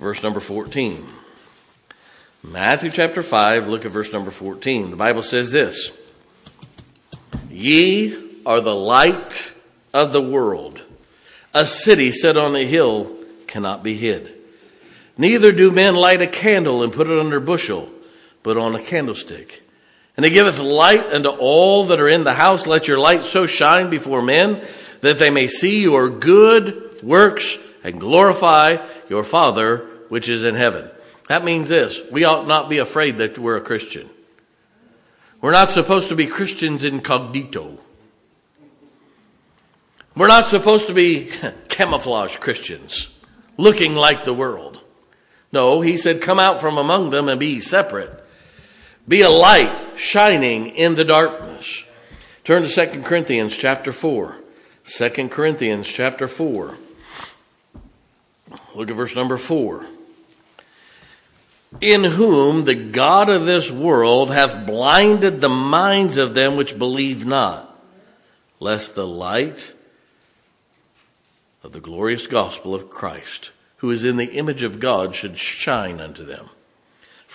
verse 0.00 0.24
number 0.24 0.40
14. 0.40 1.06
Matthew 2.50 2.90
chapter 2.90 3.24
5, 3.24 3.66
look 3.66 3.84
at 3.84 3.90
verse 3.90 4.12
number 4.12 4.30
14. 4.30 4.90
The 4.90 4.96
Bible 4.96 5.22
says 5.22 5.50
this 5.50 5.90
Ye 7.50 8.16
are 8.46 8.60
the 8.60 8.74
light 8.74 9.52
of 9.92 10.12
the 10.12 10.22
world. 10.22 10.82
A 11.52 11.66
city 11.66 12.12
set 12.12 12.36
on 12.36 12.54
a 12.54 12.64
hill 12.64 13.12
cannot 13.48 13.82
be 13.82 13.94
hid. 13.94 14.32
Neither 15.18 15.50
do 15.50 15.72
men 15.72 15.96
light 15.96 16.22
a 16.22 16.26
candle 16.28 16.84
and 16.84 16.92
put 16.92 17.08
it 17.08 17.18
under 17.18 17.38
a 17.38 17.40
bushel, 17.40 17.88
but 18.44 18.56
on 18.56 18.76
a 18.76 18.82
candlestick. 18.82 19.62
And 20.16 20.24
he 20.24 20.30
giveth 20.30 20.60
light 20.60 21.06
unto 21.12 21.30
all 21.30 21.84
that 21.86 22.00
are 22.00 22.08
in 22.08 22.22
the 22.22 22.34
house. 22.34 22.66
Let 22.66 22.86
your 22.86 22.98
light 22.98 23.22
so 23.22 23.46
shine 23.46 23.90
before 23.90 24.22
men 24.22 24.62
that 25.00 25.18
they 25.18 25.30
may 25.30 25.48
see 25.48 25.82
your 25.82 26.08
good 26.08 27.02
works 27.02 27.58
and 27.82 28.00
glorify 28.00 28.86
your 29.08 29.24
Father 29.24 29.78
which 30.08 30.28
is 30.28 30.44
in 30.44 30.54
heaven. 30.54 30.88
That 31.28 31.44
means 31.44 31.68
this 31.68 32.02
we 32.10 32.24
ought 32.24 32.46
not 32.46 32.68
be 32.68 32.78
afraid 32.78 33.18
that 33.18 33.38
we're 33.38 33.56
a 33.56 33.60
Christian. 33.60 34.08
We're 35.40 35.52
not 35.52 35.72
supposed 35.72 36.08
to 36.08 36.16
be 36.16 36.26
Christians 36.26 36.84
incognito. 36.84 37.78
We're 40.14 40.28
not 40.28 40.48
supposed 40.48 40.86
to 40.86 40.94
be 40.94 41.30
camouflage 41.68 42.38
Christians, 42.38 43.10
looking 43.58 43.94
like 43.94 44.24
the 44.24 44.32
world. 44.32 44.82
No, 45.52 45.82
he 45.82 45.96
said, 45.96 46.22
come 46.22 46.38
out 46.38 46.60
from 46.60 46.78
among 46.78 47.10
them 47.10 47.28
and 47.28 47.38
be 47.38 47.60
separate. 47.60 48.24
Be 49.06 49.20
a 49.20 49.30
light 49.30 49.78
shining 49.96 50.68
in 50.68 50.94
the 50.94 51.04
darkness. 51.04 51.84
Turn 52.44 52.62
to 52.62 52.68
2 52.68 53.02
Corinthians 53.02 53.56
chapter 53.56 53.92
4. 53.92 54.36
2 54.84 55.28
Corinthians 55.28 55.92
chapter 55.92 56.26
4. 56.26 56.76
Look 58.74 58.90
at 58.90 58.96
verse 58.96 59.14
number 59.14 59.36
4 59.36 59.86
in 61.80 62.04
whom 62.04 62.64
the 62.64 62.74
God 62.74 63.28
of 63.28 63.44
this 63.44 63.70
world 63.70 64.30
hath 64.30 64.66
blinded 64.66 65.40
the 65.40 65.48
minds 65.48 66.16
of 66.16 66.34
them 66.34 66.56
which 66.56 66.78
believe 66.78 67.26
not, 67.26 67.78
lest 68.60 68.94
the 68.94 69.06
light 69.06 69.74
of 71.62 71.72
the 71.72 71.80
glorious 71.80 72.26
gospel 72.26 72.74
of 72.74 72.90
Christ, 72.90 73.52
who 73.78 73.90
is 73.90 74.04
in 74.04 74.16
the 74.16 74.32
image 74.32 74.62
of 74.62 74.80
God, 74.80 75.14
should 75.14 75.38
shine 75.38 76.00
unto 76.00 76.24
them. 76.24 76.48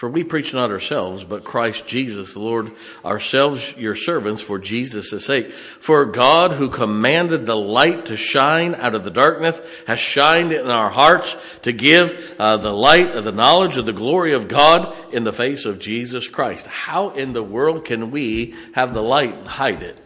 For 0.01 0.09
we 0.09 0.23
preach 0.23 0.51
not 0.51 0.71
ourselves, 0.71 1.23
but 1.23 1.43
Christ 1.43 1.85
Jesus 1.85 2.33
the 2.33 2.39
Lord, 2.39 2.71
ourselves 3.05 3.77
your 3.77 3.93
servants 3.93 4.41
for 4.41 4.57
Jesus' 4.57 5.23
sake. 5.23 5.51
For 5.51 6.05
God 6.05 6.53
who 6.53 6.69
commanded 6.69 7.45
the 7.45 7.55
light 7.55 8.07
to 8.07 8.17
shine 8.17 8.73
out 8.73 8.95
of 8.95 9.03
the 9.03 9.11
darkness 9.11 9.61
has 9.85 9.99
shined 9.99 10.53
in 10.53 10.65
our 10.71 10.89
hearts 10.89 11.37
to 11.61 11.71
give 11.71 12.33
uh, 12.39 12.57
the 12.57 12.73
light 12.73 13.11
of 13.11 13.25
the 13.25 13.31
knowledge 13.31 13.77
of 13.77 13.85
the 13.85 13.93
glory 13.93 14.33
of 14.33 14.47
God 14.47 14.91
in 15.13 15.23
the 15.23 15.31
face 15.31 15.65
of 15.65 15.77
Jesus 15.77 16.27
Christ. 16.27 16.65
How 16.65 17.11
in 17.11 17.33
the 17.33 17.43
world 17.43 17.85
can 17.85 18.09
we 18.09 18.55
have 18.73 18.95
the 18.95 19.03
light 19.03 19.35
and 19.35 19.47
hide 19.47 19.83
it? 19.83 20.01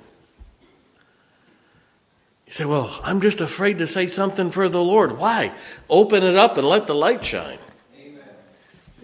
You 2.48 2.52
say, 2.52 2.66
well, 2.66 3.00
I'm 3.02 3.22
just 3.22 3.40
afraid 3.40 3.78
to 3.78 3.88
say 3.88 4.08
something 4.08 4.52
for 4.52 4.68
the 4.68 4.84
Lord. 4.84 5.18
Why? 5.18 5.54
Open 5.90 6.22
it 6.22 6.36
up 6.36 6.58
and 6.58 6.68
let 6.68 6.86
the 6.86 6.94
light 6.94 7.24
shine. 7.24 7.60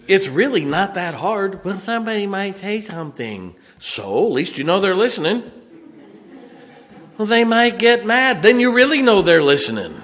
It's 0.06 0.28
really 0.28 0.64
not 0.64 0.94
that 0.94 1.14
hard. 1.14 1.64
Well, 1.64 1.78
somebody 1.78 2.26
might 2.26 2.58
say 2.58 2.80
something. 2.80 3.54
So, 3.78 4.26
at 4.26 4.32
least 4.32 4.58
you 4.58 4.64
know 4.64 4.80
they're 4.80 4.94
listening. 4.94 5.50
Well, 7.16 7.26
they 7.26 7.44
might 7.44 7.78
get 7.78 8.04
mad. 8.04 8.42
Then 8.42 8.58
you 8.58 8.74
really 8.74 9.02
know 9.02 9.22
they're 9.22 9.42
listening. 9.42 10.02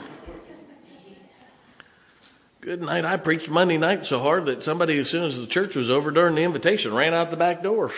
Good 2.60 2.82
night. 2.82 3.04
I 3.04 3.16
preached 3.16 3.48
Monday 3.48 3.78
night 3.78 4.04
so 4.04 4.20
hard 4.20 4.46
that 4.46 4.62
somebody, 4.62 4.98
as 4.98 5.08
soon 5.08 5.24
as 5.24 5.40
the 5.40 5.46
church 5.46 5.74
was 5.74 5.90
over 5.90 6.10
during 6.10 6.34
the 6.34 6.42
invitation, 6.42 6.92
ran 6.94 7.14
out 7.14 7.30
the 7.30 7.36
back 7.36 7.62
door. 7.62 7.90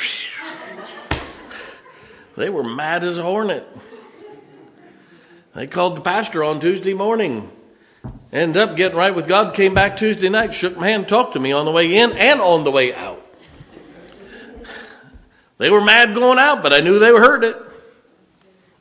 they 2.36 2.48
were 2.48 2.62
mad 2.62 3.04
as 3.04 3.18
a 3.18 3.22
hornet. 3.22 3.66
They 5.54 5.66
called 5.66 5.96
the 5.96 6.02
pastor 6.02 6.44
on 6.44 6.60
Tuesday 6.60 6.94
morning. 6.94 7.50
Ended 8.32 8.62
up 8.62 8.76
getting 8.76 8.96
right 8.96 9.14
with 9.14 9.26
God, 9.26 9.54
came 9.54 9.74
back 9.74 9.96
Tuesday 9.96 10.28
night, 10.28 10.54
shook 10.54 10.76
my 10.76 10.88
hand, 10.88 11.08
talked 11.08 11.32
to 11.32 11.40
me 11.40 11.52
on 11.52 11.64
the 11.64 11.72
way 11.72 11.96
in 11.96 12.12
and 12.12 12.40
on 12.40 12.64
the 12.64 12.70
way 12.70 12.94
out. 12.94 13.26
They 15.58 15.68
were 15.68 15.84
mad 15.84 16.14
going 16.14 16.38
out, 16.38 16.62
but 16.62 16.72
I 16.72 16.80
knew 16.80 16.98
they 16.98 17.10
heard 17.10 17.44
it. 17.44 17.56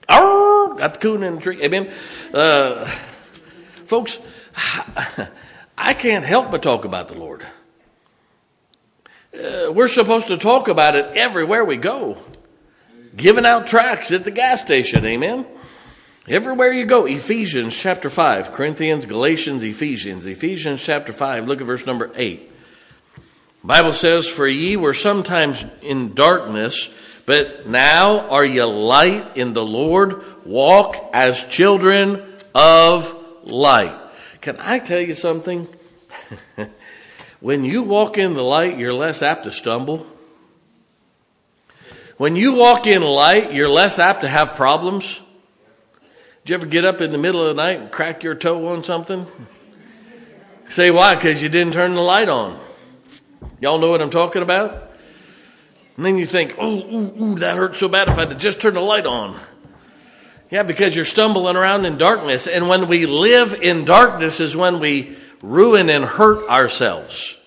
Oh, 0.07 0.75
got 0.77 0.93
the 0.93 0.99
coon 0.99 1.23
in 1.23 1.35
the 1.35 1.41
tree. 1.41 1.61
Amen. 1.63 1.91
Uh, 2.33 2.85
folks, 3.85 4.17
I 5.77 5.93
can't 5.93 6.25
help 6.25 6.51
but 6.51 6.63
talk 6.63 6.85
about 6.85 7.07
the 7.07 7.15
Lord. 7.15 7.43
Uh, 9.33 9.71
we're 9.71 9.87
supposed 9.87 10.27
to 10.27 10.37
talk 10.37 10.67
about 10.67 10.95
it 10.95 11.05
everywhere 11.15 11.65
we 11.65 11.77
go. 11.77 12.17
Giving 13.15 13.45
out 13.45 13.67
tracts 13.67 14.11
at 14.11 14.23
the 14.23 14.31
gas 14.31 14.61
station. 14.61 15.05
Amen. 15.05 15.45
Everywhere 16.29 16.71
you 16.71 16.85
go, 16.85 17.07
Ephesians 17.07 17.75
chapter 17.75 18.07
5, 18.07 18.53
Corinthians, 18.53 19.07
Galatians, 19.07 19.63
Ephesians, 19.63 20.27
Ephesians 20.27 20.85
chapter 20.85 21.11
5, 21.11 21.47
look 21.47 21.59
at 21.59 21.65
verse 21.65 21.87
number 21.87 22.11
8. 22.15 22.51
Bible 23.63 23.93
says, 23.93 24.27
For 24.27 24.47
ye 24.47 24.77
were 24.77 24.93
sometimes 24.93 25.65
in 25.81 26.13
darkness, 26.13 26.93
but 27.25 27.67
now 27.67 28.29
are 28.29 28.45
ye 28.45 28.61
light 28.61 29.37
in 29.37 29.53
the 29.53 29.65
Lord. 29.65 30.23
Walk 30.45 30.97
as 31.13 31.43
children 31.45 32.21
of 32.53 33.17
light. 33.45 33.97
Can 34.39 34.57
I 34.59 34.77
tell 34.77 35.01
you 35.01 35.15
something? 35.15 35.67
when 37.39 37.63
you 37.63 37.81
walk 37.81 38.19
in 38.19 38.35
the 38.35 38.43
light, 38.43 38.77
you're 38.77 38.93
less 38.93 39.23
apt 39.23 39.45
to 39.45 39.51
stumble. 39.51 40.05
When 42.17 42.35
you 42.35 42.55
walk 42.55 42.85
in 42.85 43.01
light, 43.01 43.51
you're 43.51 43.67
less 43.67 43.97
apt 43.97 44.21
to 44.21 44.27
have 44.27 44.53
problems. 44.53 45.21
Did 46.49 46.53
you 46.53 46.61
ever 46.61 46.71
get 46.71 46.83
up 46.83 46.99
in 46.99 47.11
the 47.11 47.19
middle 47.19 47.45
of 47.45 47.55
the 47.55 47.61
night 47.61 47.79
and 47.79 47.91
crack 47.91 48.23
your 48.23 48.33
toe 48.33 48.69
on 48.69 48.83
something? 48.83 49.27
Say 50.67 50.89
why? 50.89 51.13
Because 51.13 51.43
you 51.43 51.47
didn't 51.47 51.73
turn 51.73 51.93
the 51.93 52.01
light 52.01 52.27
on. 52.27 52.59
Y'all 53.61 53.77
know 53.77 53.91
what 53.91 54.01
I'm 54.01 54.09
talking 54.09 54.41
about? 54.41 54.89
And 55.95 56.03
then 56.03 56.17
you 56.17 56.25
think, 56.25 56.55
oh, 56.57 56.79
ooh, 56.79 57.23
ooh, 57.23 57.35
that 57.35 57.55
hurts 57.55 57.77
so 57.77 57.87
bad 57.87 58.09
if 58.09 58.17
I 58.17 58.25
had 58.25 58.39
just 58.39 58.59
turned 58.61 58.77
the 58.77 58.81
light 58.81 59.05
on. 59.05 59.37
Yeah, 60.49 60.63
because 60.63 60.95
you're 60.95 61.05
stumbling 61.05 61.55
around 61.55 61.85
in 61.85 61.99
darkness. 61.99 62.47
And 62.47 62.67
when 62.67 62.87
we 62.87 63.05
live 63.05 63.53
in 63.53 63.85
darkness 63.85 64.39
is 64.39 64.55
when 64.55 64.79
we 64.79 65.17
ruin 65.43 65.87
and 65.87 66.03
hurt 66.03 66.49
ourselves. 66.49 67.37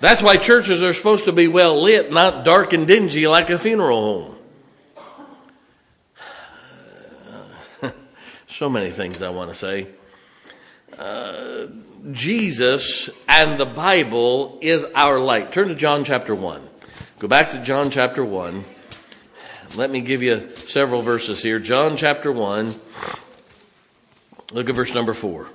That's 0.00 0.20
why 0.20 0.36
churches 0.36 0.82
are 0.82 0.92
supposed 0.92 1.26
to 1.26 1.32
be 1.32 1.46
well 1.46 1.80
lit, 1.80 2.10
not 2.10 2.44
dark 2.44 2.72
and 2.72 2.88
dingy 2.88 3.28
like 3.28 3.50
a 3.50 3.58
funeral 3.60 4.00
home. 4.00 4.33
So 8.54 8.70
many 8.70 8.92
things 8.92 9.20
I 9.20 9.30
want 9.30 9.50
to 9.50 9.54
say. 9.56 9.88
Uh, 10.96 11.66
Jesus 12.12 13.10
and 13.28 13.58
the 13.58 13.66
Bible 13.66 14.60
is 14.62 14.86
our 14.94 15.18
light. 15.18 15.50
Turn 15.50 15.66
to 15.70 15.74
John 15.74 16.04
chapter 16.04 16.36
1. 16.36 16.62
Go 17.18 17.26
back 17.26 17.50
to 17.50 17.64
John 17.64 17.90
chapter 17.90 18.24
1. 18.24 18.64
Let 19.74 19.90
me 19.90 20.02
give 20.02 20.22
you 20.22 20.54
several 20.54 21.02
verses 21.02 21.42
here. 21.42 21.58
John 21.58 21.96
chapter 21.96 22.30
1. 22.30 22.76
Look 24.52 24.68
at 24.68 24.76
verse 24.76 24.94
number 24.94 25.14
4. 25.14 25.48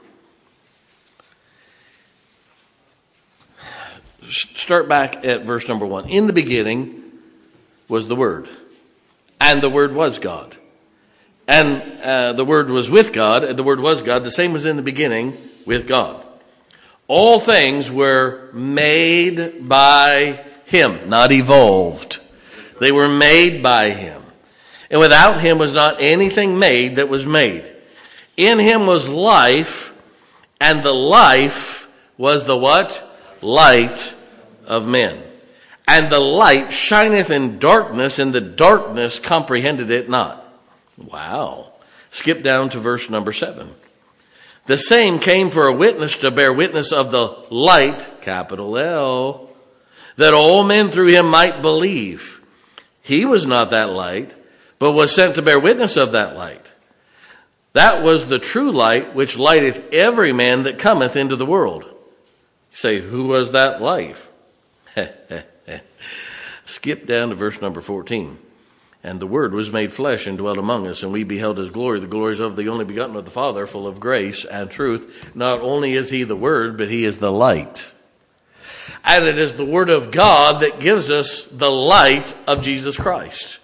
Start 4.29 4.89
back 4.89 5.23
at 5.23 5.43
verse 5.43 5.69
number 5.69 5.85
1. 5.85 6.09
In 6.09 6.27
the 6.27 6.33
beginning 6.33 7.01
was 7.87 8.09
the 8.09 8.17
Word, 8.17 8.49
and 9.39 9.61
the 9.61 9.69
Word 9.69 9.93
was 9.95 10.19
God. 10.19 10.57
And 11.49 11.81
uh, 12.03 12.33
the 12.33 12.45
Word 12.45 12.69
was 12.69 12.91
with 12.91 13.11
God, 13.11 13.43
and 13.43 13.57
the 13.57 13.63
Word 13.63 13.79
was 13.79 14.03
God. 14.03 14.23
The 14.23 14.29
same 14.29 14.53
was 14.53 14.67
in 14.67 14.77
the 14.77 14.83
beginning 14.83 15.35
with 15.65 15.87
God. 15.87 16.23
All 17.07 17.39
things 17.39 17.89
were 17.89 18.51
made 18.53 19.67
by 19.67 20.45
Him, 20.65 21.09
not 21.09 21.31
evolved. 21.31 22.19
They 22.79 22.91
were 22.91 23.09
made 23.09 23.63
by 23.63 23.89
Him. 23.89 24.21
And 24.91 24.99
without 24.99 25.41
Him 25.41 25.57
was 25.57 25.73
not 25.73 25.99
anything 25.99 26.59
made 26.59 26.97
that 26.97 27.09
was 27.09 27.25
made. 27.25 27.73
In 28.37 28.59
Him 28.59 28.85
was 28.85 29.09
life, 29.09 29.91
and 30.61 30.83
the 30.83 30.93
life 30.93 31.89
was 32.15 32.45
the 32.45 32.57
what? 32.57 33.03
Light 33.41 34.13
of 34.67 34.87
men. 34.87 35.19
And 35.87 36.11
the 36.11 36.19
light 36.19 36.71
shineth 36.71 37.31
in 37.31 37.57
darkness, 37.57 38.19
and 38.19 38.33
the 38.33 38.39
darkness 38.39 39.17
comprehended 39.17 39.89
it 39.89 40.11
not. 40.11 40.45
Wow. 41.05 41.71
Skip 42.11 42.43
down 42.43 42.69
to 42.69 42.79
verse 42.79 43.09
number 43.09 43.31
seven. 43.31 43.73
The 44.65 44.77
same 44.77 45.19
came 45.19 45.49
for 45.49 45.67
a 45.67 45.73
witness 45.73 46.17
to 46.19 46.31
bear 46.31 46.53
witness 46.53 46.91
of 46.91 47.11
the 47.11 47.35
light, 47.49 48.09
capital 48.21 48.77
L, 48.77 49.49
that 50.15 50.33
all 50.33 50.63
men 50.63 50.89
through 50.89 51.07
him 51.07 51.27
might 51.27 51.61
believe. 51.61 52.41
He 53.01 53.25
was 53.25 53.47
not 53.47 53.71
that 53.71 53.89
light, 53.89 54.35
but 54.77 54.91
was 54.91 55.13
sent 55.13 55.35
to 55.35 55.41
bear 55.41 55.59
witness 55.59 55.97
of 55.97 56.11
that 56.11 56.35
light. 56.35 56.71
That 57.73 58.03
was 58.03 58.27
the 58.27 58.39
true 58.39 58.71
light 58.71 59.15
which 59.15 59.37
lighteth 59.37 59.93
every 59.93 60.33
man 60.33 60.63
that 60.63 60.79
cometh 60.79 61.15
into 61.15 61.35
the 61.35 61.45
world. 61.45 61.83
You 61.83 61.91
say, 62.71 62.99
who 62.99 63.25
was 63.25 63.51
that 63.51 63.81
life? 63.81 64.29
Skip 66.65 67.05
down 67.05 67.29
to 67.29 67.35
verse 67.35 67.61
number 67.61 67.81
14. 67.81 68.37
And 69.03 69.19
the 69.19 69.27
Word 69.27 69.53
was 69.53 69.71
made 69.71 69.93
flesh 69.93 70.27
and 70.27 70.37
dwelt 70.37 70.57
among 70.57 70.85
us, 70.85 71.03
and 71.03 71.11
we 71.11 71.23
beheld 71.23 71.57
His 71.57 71.69
glory, 71.69 71.99
the 71.99 72.07
glories 72.07 72.39
of 72.39 72.55
the 72.55 72.67
only 72.67 72.83
begotten 72.83 73.15
of 73.15 73.25
the 73.25 73.31
Father, 73.31 73.65
full 73.65 73.87
of 73.87 73.99
grace 73.99 74.43
and 74.43 74.69
truth. 74.69 75.31
Not 75.33 75.61
only 75.61 75.93
is 75.93 76.09
He 76.09 76.23
the 76.23 76.35
Word, 76.35 76.77
but 76.77 76.89
He 76.89 77.05
is 77.05 77.19
the 77.19 77.31
light. 77.31 77.93
And 79.05 79.25
it 79.25 79.37
is 79.37 79.53
the 79.53 79.65
Word 79.65 79.89
of 79.89 80.11
God 80.11 80.61
that 80.61 80.79
gives 80.81 81.09
us 81.09 81.45
the 81.45 81.71
light 81.71 82.33
of 82.45 82.61
Jesus 82.61 82.97
Christ. 82.97 83.59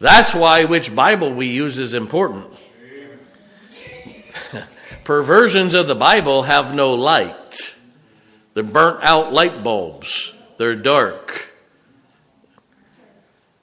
That's 0.00 0.34
why 0.34 0.64
which 0.64 0.94
Bible 0.94 1.32
we 1.32 1.46
use 1.46 1.78
is 1.78 1.92
important. 1.94 2.52
Perversions 5.04 5.74
of 5.74 5.86
the 5.86 5.94
Bible 5.94 6.42
have 6.42 6.74
no 6.74 6.94
light. 6.94 7.76
They're 8.54 8.64
burnt 8.64 9.04
out 9.04 9.32
light 9.32 9.62
bulbs. 9.62 10.34
They're 10.56 10.74
dark. 10.74 11.45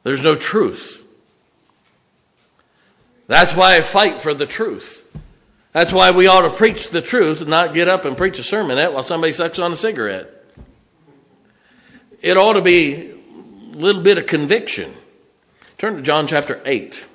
There's 0.04 0.22
no 0.22 0.36
truth. 0.36 1.04
That's 3.28 3.56
why 3.56 3.78
I 3.78 3.82
fight 3.82 4.22
for 4.22 4.34
the 4.34 4.46
truth. 4.46 5.00
That's 5.72 5.92
why 5.92 6.12
we 6.12 6.28
ought 6.28 6.42
to 6.42 6.52
preach 6.52 6.89
the 6.89 7.02
truth 7.02 7.42
and 7.42 7.50
not 7.50 7.74
get 7.74 7.88
up 7.88 8.06
and 8.06 8.16
preach 8.16 8.38
a 8.38 8.44
sermon 8.44 8.78
at 8.78 8.94
while 8.94 9.02
somebody 9.02 9.34
sucks 9.34 9.58
on 9.58 9.72
a 9.72 9.76
cigarette. 9.76 10.30
It 12.22 12.38
ought 12.38 12.54
to 12.54 12.62
be 12.62 13.10
a 13.10 13.76
little 13.76 14.02
bit 14.04 14.18
of 14.18 14.28
conviction. 14.28 14.94
Turn 15.78 15.96
to 15.96 16.02
John 16.02 16.28
chapter 16.28 16.62
8. 16.63 17.06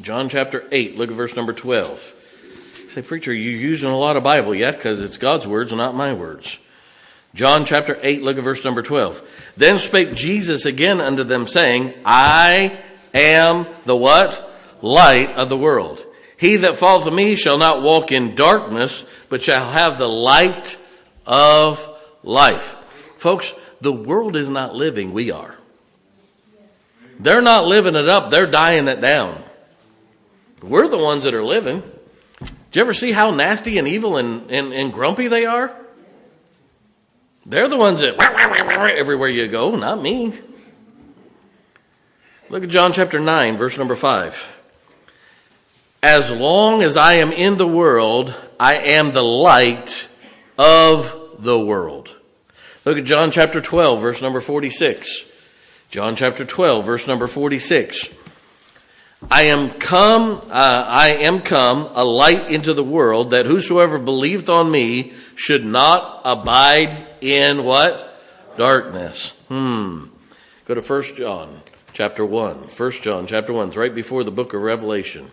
John 0.00 0.28
chapter 0.28 0.64
8, 0.72 0.96
look 0.96 1.10
at 1.10 1.16
verse 1.16 1.36
number 1.36 1.52
12. 1.52 2.12
You 2.82 2.88
say, 2.88 3.02
Preacher, 3.02 3.32
you're 3.32 3.52
using 3.52 3.90
a 3.90 3.96
lot 3.96 4.16
of 4.16 4.22
Bible, 4.22 4.54
yeah, 4.54 4.70
because 4.70 5.00
it's 5.00 5.16
God's 5.16 5.46
words, 5.46 5.72
not 5.72 5.94
my 5.94 6.12
words. 6.12 6.58
John 7.34 7.64
chapter 7.64 7.98
8, 8.02 8.22
look 8.22 8.38
at 8.38 8.44
verse 8.44 8.64
number 8.64 8.82
12. 8.82 9.35
Then 9.56 9.78
spake 9.78 10.14
Jesus 10.14 10.66
again 10.66 11.00
unto 11.00 11.24
them, 11.24 11.46
saying, 11.46 11.94
I 12.04 12.78
am 13.14 13.66
the 13.84 13.96
what? 13.96 14.42
Light 14.82 15.30
of 15.30 15.48
the 15.48 15.56
world. 15.56 16.04
He 16.36 16.56
that 16.56 16.76
followeth 16.76 17.12
me 17.12 17.34
shall 17.34 17.56
not 17.56 17.82
walk 17.82 18.12
in 18.12 18.34
darkness, 18.34 19.04
but 19.30 19.42
shall 19.42 19.70
have 19.70 19.98
the 19.98 20.08
light 20.08 20.78
of 21.24 21.90
life. 22.22 22.76
Folks, 23.16 23.54
the 23.80 23.92
world 23.92 24.36
is 24.36 24.50
not 24.50 24.74
living, 24.74 25.12
we 25.12 25.30
are. 25.30 25.56
They're 27.18 27.40
not 27.40 27.66
living 27.66 27.94
it 27.94 28.08
up, 28.08 28.30
they're 28.30 28.46
dying 28.46 28.88
it 28.88 29.00
down. 29.00 29.42
We're 30.62 30.88
the 30.88 30.98
ones 30.98 31.24
that 31.24 31.32
are 31.32 31.44
living. 31.44 31.82
Do 32.40 32.80
you 32.80 32.82
ever 32.82 32.92
see 32.92 33.12
how 33.12 33.30
nasty 33.30 33.78
and 33.78 33.88
evil 33.88 34.18
and, 34.18 34.50
and, 34.50 34.72
and 34.74 34.92
grumpy 34.92 35.28
they 35.28 35.46
are? 35.46 35.74
They're 37.48 37.68
the 37.68 37.76
ones 37.76 38.00
that 38.00 38.20
everywhere 38.98 39.28
you 39.28 39.46
go, 39.46 39.76
not 39.76 40.02
me. 40.02 40.32
Look 42.50 42.64
at 42.64 42.68
John 42.68 42.92
chapter 42.92 43.20
9, 43.20 43.56
verse 43.56 43.78
number 43.78 43.94
5. 43.94 44.62
As 46.02 46.30
long 46.32 46.82
as 46.82 46.96
I 46.96 47.14
am 47.14 47.30
in 47.30 47.56
the 47.56 47.66
world, 47.66 48.34
I 48.58 48.74
am 48.74 49.12
the 49.12 49.22
light 49.22 50.08
of 50.58 51.36
the 51.38 51.58
world. 51.58 52.16
Look 52.84 52.98
at 52.98 53.04
John 53.04 53.30
chapter 53.30 53.60
12, 53.60 54.00
verse 54.00 54.20
number 54.20 54.40
46. 54.40 55.30
John 55.88 56.16
chapter 56.16 56.44
12, 56.44 56.84
verse 56.84 57.06
number 57.06 57.28
46. 57.28 58.12
I 59.30 59.42
am 59.42 59.70
come, 59.70 60.40
uh, 60.50 60.84
I 60.88 61.08
am 61.20 61.40
come 61.40 61.88
a 61.94 62.04
light 62.04 62.50
into 62.50 62.74
the 62.74 62.84
world 62.84 63.30
that 63.30 63.46
whosoever 63.46 63.98
believeth 63.98 64.48
on 64.48 64.70
me 64.70 65.12
should 65.36 65.64
not 65.64 66.22
abide 66.24 67.06
in 67.20 67.62
what? 67.62 68.20
Darkness. 68.56 69.32
Hmm. 69.48 70.06
Go 70.64 70.74
to 70.74 70.80
1 70.80 71.02
John 71.16 71.60
chapter 71.92 72.24
1. 72.24 72.56
1 72.56 72.90
John 72.90 73.26
chapter 73.26 73.52
1. 73.52 73.68
It's 73.68 73.76
right 73.76 73.94
before 73.94 74.24
the 74.24 74.30
book 74.32 74.54
of 74.54 74.62
Revelation. 74.62 75.30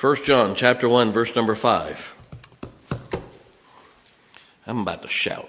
1 0.00 0.16
John 0.24 0.54
chapter 0.54 0.88
1 0.88 1.10
verse 1.10 1.34
number 1.34 1.54
5. 1.54 2.14
I'm 4.66 4.80
about 4.80 5.02
to 5.02 5.08
shout. 5.08 5.48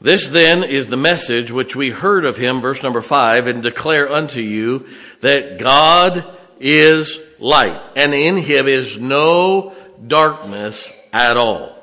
This 0.00 0.28
then 0.28 0.64
is 0.64 0.86
the 0.86 0.96
message 0.96 1.52
which 1.52 1.76
we 1.76 1.90
heard 1.90 2.24
of 2.24 2.38
him, 2.38 2.62
verse 2.62 2.82
number 2.82 3.02
5, 3.02 3.46
and 3.46 3.62
declare 3.62 4.10
unto 4.10 4.40
you 4.40 4.86
that 5.20 5.58
God 5.58 6.24
is 6.58 7.20
light, 7.38 7.80
and 7.94 8.14
in 8.14 8.38
him 8.38 8.66
is 8.66 8.98
no 8.98 9.74
darkness 10.06 10.90
at 11.12 11.36
all. 11.36 11.76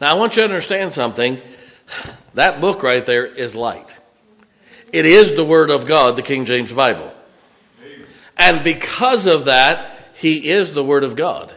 Now 0.00 0.14
I 0.14 0.18
want 0.18 0.36
you 0.36 0.42
to 0.42 0.48
understand 0.48 0.92
something. 0.92 1.40
That 2.34 2.60
book 2.60 2.82
right 2.82 3.04
there 3.04 3.26
is 3.26 3.56
light. 3.56 3.96
It 4.92 5.04
is 5.04 5.34
the 5.34 5.44
Word 5.44 5.70
of 5.70 5.86
God, 5.86 6.16
the 6.16 6.22
King 6.22 6.44
James 6.44 6.72
Bible. 6.72 7.12
And 8.36 8.62
because 8.62 9.26
of 9.26 9.46
that, 9.46 10.10
He 10.14 10.50
is 10.50 10.72
the 10.72 10.84
Word 10.84 11.04
of 11.04 11.16
God. 11.16 11.52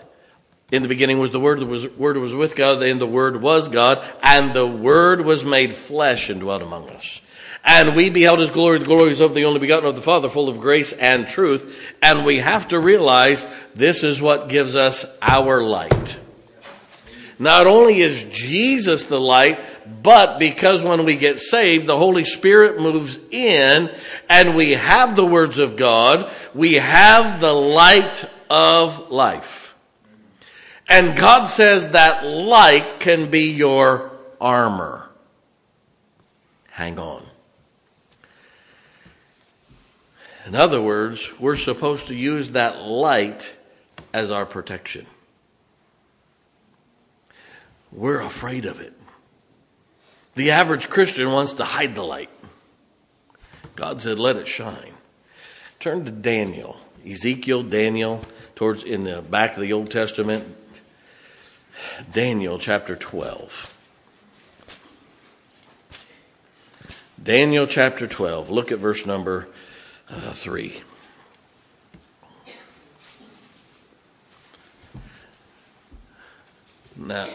In 0.72 0.84
the 0.84 0.88
beginning 0.88 1.20
was 1.20 1.32
the 1.32 1.40
Word, 1.40 1.60
the 1.60 1.92
Word 1.98 2.18
was 2.18 2.34
with 2.34 2.56
God, 2.56 2.82
and 2.82 3.00
the 3.00 3.06
Word 3.06 3.42
was 3.42 3.70
God, 3.70 4.04
and 4.24 4.54
the 4.54 4.68
Word 4.68 5.22
was 5.22 5.46
made 5.46 5.74
flesh 5.74 6.30
and 6.30 6.40
dwelt 6.40 6.62
among 6.62 6.90
us. 6.90 7.22
And 7.64 7.96
we 7.96 8.10
beheld 8.10 8.40
His 8.40 8.52
glory, 8.52 8.80
the 8.80 8.86
glories 8.86 9.22
of 9.22 9.36
the 9.36 9.46
only 9.46 9.60
begotten 9.60 9.88
of 9.88 9.96
the 9.96 10.02
Father, 10.02 10.30
full 10.30 10.50
of 10.50 10.60
grace 10.60 10.94
and 10.94 11.28
truth. 11.28 11.96
And 12.02 12.26
we 12.26 12.40
have 12.40 12.70
to 12.70 12.80
realize 12.80 13.46
this 13.76 14.04
is 14.04 14.22
what 14.22 14.50
gives 14.50 14.76
us 14.76 15.06
our 15.22 15.62
light. 15.62 16.20
Not 17.42 17.66
only 17.66 18.02
is 18.02 18.24
Jesus 18.26 19.06
the 19.06 19.20
light, 19.20 19.60
but 20.04 20.38
because 20.38 20.84
when 20.84 21.06
we 21.06 21.16
get 21.16 21.40
saved, 21.40 21.88
the 21.88 21.98
Holy 21.98 22.24
Spirit 22.24 22.80
moves 22.80 23.18
in 23.32 23.90
and 24.30 24.56
we 24.56 24.74
have 24.74 25.16
the 25.16 25.26
words 25.26 25.58
of 25.58 25.76
God, 25.76 26.32
we 26.54 26.76
have 26.76 27.42
the 27.42 27.52
light 27.52 28.26
of 28.48 29.10
life. 29.10 29.76
And 30.88 31.18
God 31.18 31.46
says 31.46 31.88
that 31.90 32.28
light 32.28 33.00
can 33.00 33.32
be 33.32 33.52
your 33.54 34.12
armor. 34.40 35.10
Hang 36.70 37.00
on. 37.00 37.26
In 40.46 40.54
other 40.54 40.80
words, 40.80 41.32
we're 41.40 41.56
supposed 41.56 42.06
to 42.10 42.16
use 42.16 42.52
that 42.52 42.84
light 42.84 43.56
as 44.14 44.30
our 44.30 44.46
protection. 44.46 45.08
We're 47.92 48.22
afraid 48.22 48.66
of 48.66 48.80
it. 48.80 48.94
The 50.36 50.52
average 50.52 50.90
Christian 50.90 51.32
wants 51.32 51.54
to 51.56 51.66
hide 51.66 51.96
the 51.96 52.04
light. 52.04 52.30
God 53.76 54.02
said, 54.02 54.20
let 54.20 54.38
it 54.38 54.48
shine. 54.48 54.94
Turn 55.80 56.06
to 56.06 56.12
Daniel, 56.12 56.78
Ezekiel, 57.06 57.64
Daniel, 57.64 58.24
towards 58.56 58.84
in 58.84 59.04
the 59.04 59.22
back 59.22 59.56
of 59.56 59.62
the 59.62 59.74
Old 59.74 59.90
Testament, 59.92 60.56
Daniel 62.12 62.60
chapter 62.60 62.96
12. 62.96 63.74
Daniel 67.22 67.68
chapter 67.68 68.08
12. 68.08 68.50
Look 68.50 68.72
at 68.72 68.80
verse 68.80 69.06
number 69.06 69.48
uh, 70.10 70.32
3. 70.32 70.82
Now, 76.96 77.28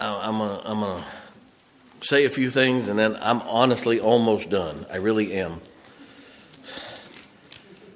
I'm 0.00 0.38
gonna 0.38 0.62
I'm 0.64 0.80
gonna 0.80 1.04
say 2.00 2.24
a 2.24 2.30
few 2.30 2.50
things, 2.50 2.88
and 2.88 2.98
then 2.98 3.16
I'm 3.20 3.40
honestly 3.42 4.00
almost 4.00 4.50
done. 4.50 4.86
I 4.90 4.96
really 4.96 5.34
am. 5.34 5.60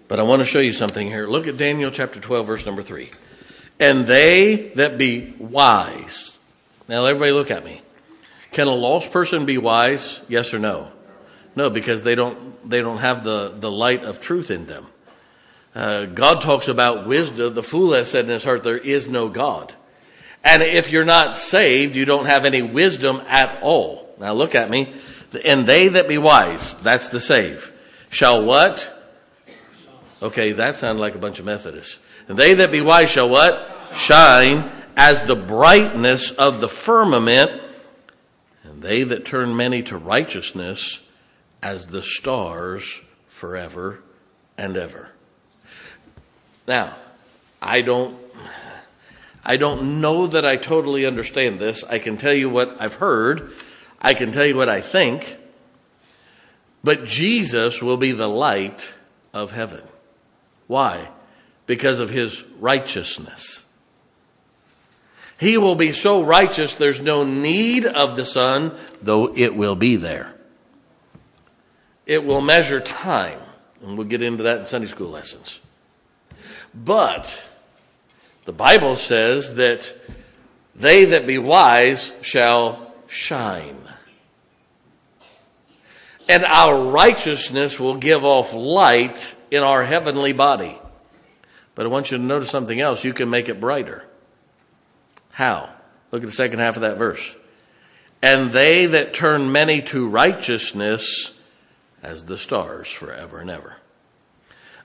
But 0.08 0.20
I 0.20 0.22
want 0.22 0.40
to 0.40 0.46
show 0.46 0.60
you 0.60 0.72
something 0.72 1.08
here. 1.08 1.26
Look 1.26 1.46
at 1.46 1.56
Daniel 1.56 1.90
chapter 1.90 2.20
12, 2.20 2.46
verse 2.46 2.66
number 2.66 2.82
3. 2.82 3.10
And 3.80 4.06
they 4.06 4.70
that 4.76 4.98
be 4.98 5.34
wise. 5.38 6.38
Now, 6.88 7.06
everybody 7.06 7.32
look 7.32 7.50
at 7.50 7.64
me. 7.64 7.80
Can 8.52 8.68
a 8.68 8.74
lost 8.74 9.10
person 9.10 9.46
be 9.46 9.58
wise? 9.58 10.22
Yes 10.28 10.52
or 10.52 10.58
no? 10.58 10.92
No, 11.56 11.70
because 11.70 12.02
they 12.02 12.14
don't, 12.14 12.68
they 12.68 12.80
don't 12.80 12.98
have 12.98 13.24
the, 13.24 13.54
the 13.56 13.70
light 13.70 14.04
of 14.04 14.20
truth 14.20 14.50
in 14.50 14.66
them. 14.66 14.86
Uh, 15.74 16.04
God 16.04 16.40
talks 16.40 16.68
about 16.68 17.06
wisdom. 17.06 17.54
The 17.54 17.62
fool 17.62 17.94
has 17.94 18.10
said 18.10 18.26
in 18.26 18.30
his 18.30 18.44
heart, 18.44 18.62
There 18.62 18.78
is 18.78 19.08
no 19.08 19.28
God. 19.28 19.72
And 20.44 20.62
if 20.62 20.92
you're 20.92 21.04
not 21.04 21.36
saved, 21.36 21.96
you 21.96 22.04
don't 22.04 22.26
have 22.26 22.44
any 22.44 22.60
wisdom 22.60 23.22
at 23.28 23.62
all. 23.62 24.14
Now 24.20 24.34
look 24.34 24.54
at 24.54 24.70
me. 24.70 24.92
And 25.44 25.66
they 25.66 25.88
that 25.88 26.06
be 26.06 26.18
wise, 26.18 26.74
that's 26.78 27.08
the 27.08 27.18
save, 27.18 27.72
shall 28.10 28.44
what? 28.44 28.90
Okay, 30.22 30.52
that 30.52 30.76
sounded 30.76 31.00
like 31.00 31.14
a 31.14 31.18
bunch 31.18 31.38
of 31.38 31.44
Methodists. 31.44 31.98
And 32.28 32.38
they 32.38 32.54
that 32.54 32.70
be 32.70 32.80
wise 32.80 33.10
shall 33.10 33.28
what? 33.28 33.70
Shine 33.96 34.70
as 34.96 35.22
the 35.22 35.34
brightness 35.34 36.30
of 36.30 36.60
the 36.60 36.68
firmament, 36.68 37.62
and 38.62 38.82
they 38.82 39.02
that 39.02 39.24
turn 39.24 39.56
many 39.56 39.82
to 39.84 39.96
righteousness 39.96 41.00
as 41.62 41.88
the 41.88 42.02
stars 42.02 43.02
forever 43.26 44.00
and 44.56 44.76
ever. 44.76 45.10
Now, 46.66 46.94
I 47.60 47.82
don't 47.82 48.16
I 49.44 49.56
don't 49.56 50.00
know 50.00 50.26
that 50.26 50.46
I 50.46 50.56
totally 50.56 51.04
understand 51.04 51.60
this. 51.60 51.84
I 51.84 51.98
can 51.98 52.16
tell 52.16 52.32
you 52.32 52.48
what 52.48 52.76
I've 52.80 52.94
heard. 52.94 53.52
I 54.00 54.14
can 54.14 54.32
tell 54.32 54.46
you 54.46 54.56
what 54.56 54.68
I 54.68 54.80
think. 54.80 55.38
But 56.82 57.04
Jesus 57.04 57.82
will 57.82 57.96
be 57.96 58.12
the 58.12 58.28
light 58.28 58.94
of 59.32 59.52
heaven. 59.52 59.82
Why? 60.66 61.08
Because 61.66 62.00
of 62.00 62.10
his 62.10 62.44
righteousness. 62.58 63.64
He 65.38 65.58
will 65.58 65.74
be 65.74 65.92
so 65.92 66.22
righteous 66.22 66.74
there's 66.74 67.00
no 67.00 67.24
need 67.24 67.86
of 67.86 68.16
the 68.16 68.24
sun, 68.24 68.76
though 69.02 69.34
it 69.36 69.56
will 69.56 69.74
be 69.74 69.96
there. 69.96 70.34
It 72.06 72.24
will 72.24 72.40
measure 72.40 72.80
time, 72.80 73.40
and 73.82 73.96
we'll 73.98 74.06
get 74.06 74.22
into 74.22 74.44
that 74.44 74.60
in 74.60 74.66
Sunday 74.66 74.86
school 74.86 75.08
lessons. 75.08 75.60
But 76.74 77.42
the 78.44 78.52
Bible 78.52 78.96
says 78.96 79.54
that 79.54 79.94
they 80.74 81.06
that 81.06 81.26
be 81.26 81.38
wise 81.38 82.12
shall 82.20 82.92
shine. 83.06 83.78
And 86.28 86.44
our 86.44 86.90
righteousness 86.90 87.78
will 87.78 87.96
give 87.96 88.24
off 88.24 88.54
light 88.54 89.36
in 89.50 89.62
our 89.62 89.84
heavenly 89.84 90.32
body. 90.32 90.78
But 91.74 91.86
I 91.86 91.88
want 91.88 92.10
you 92.10 92.18
to 92.18 92.22
notice 92.22 92.50
something 92.50 92.80
else. 92.80 93.04
You 93.04 93.12
can 93.12 93.28
make 93.30 93.48
it 93.48 93.60
brighter. 93.60 94.04
How? 95.32 95.70
Look 96.12 96.22
at 96.22 96.26
the 96.26 96.32
second 96.32 96.60
half 96.60 96.76
of 96.76 96.82
that 96.82 96.96
verse. 96.96 97.34
And 98.22 98.52
they 98.52 98.86
that 98.86 99.12
turn 99.12 99.52
many 99.52 99.82
to 99.82 100.08
righteousness 100.08 101.38
as 102.02 102.24
the 102.26 102.38
stars 102.38 102.88
forever 102.88 103.40
and 103.40 103.50
ever. 103.50 103.76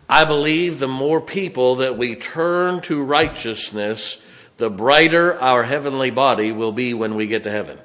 I 0.09 0.25
believe 0.25 0.79
the 0.79 0.87
more 0.87 1.21
people 1.21 1.75
that 1.75 1.95
we 1.95 2.15
turn 2.15 2.81
to 2.81 3.03
righteousness, 3.03 4.19
the 4.57 4.71
brighter 4.71 5.39
our 5.39 5.63
heavenly 5.63 6.09
body 6.09 6.51
will 6.51 6.71
be 6.71 6.95
when 6.95 7.13
we 7.13 7.27
get 7.27 7.43
to 7.43 7.51
heaven. 7.51 7.77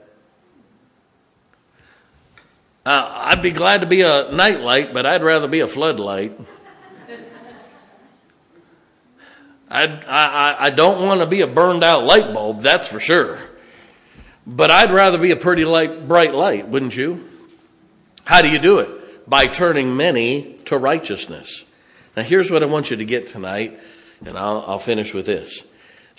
Uh, 2.87 3.27
I'd 3.27 3.43
be 3.43 3.51
glad 3.51 3.83
to 3.83 3.87
be 3.87 4.01
a 4.01 4.33
nightlight, 4.33 4.95
but 4.95 5.05
I'd 5.05 5.23
rather 5.23 5.49
be 5.49 5.61
a 5.61 5.69
floodlight. 5.69 6.41
I, 9.71 9.87
I, 9.87 10.57
I 10.67 10.71
don't 10.71 11.03
want 11.03 11.21
to 11.21 11.27
be 11.27 11.43
a 11.43 11.47
burned 11.47 11.85
out 11.85 12.05
light 12.05 12.33
bulb, 12.33 12.63
that's 12.63 12.87
for 12.87 13.01
sure. 13.01 13.39
But 14.47 14.71
I'd 14.71 14.93
rather 14.93 15.19
be 15.19 15.31
a 15.31 15.37
pretty 15.37 15.67
light, 15.67 16.09
bright 16.09 16.35
light, 16.35 16.69
wouldn't 16.69 16.97
you? 16.97 17.29
How 18.25 18.41
do 18.41 18.51
you 18.51 18.59
do 18.59 18.79
it? 18.79 19.29
By 19.29 19.47
turning 19.47 19.97
many 19.97 20.55
to 20.65 20.79
righteousness. 20.79 21.67
Now, 22.17 22.23
here's 22.23 22.51
what 22.51 22.63
I 22.63 22.67
want 22.67 22.91
you 22.91 22.97
to 22.97 23.05
get 23.05 23.27
tonight, 23.27 23.79
and 24.25 24.39
I'll, 24.39 24.65
I'll 24.67 24.79
finish 24.79 25.13
with 25.13 25.27
this. 25.27 25.65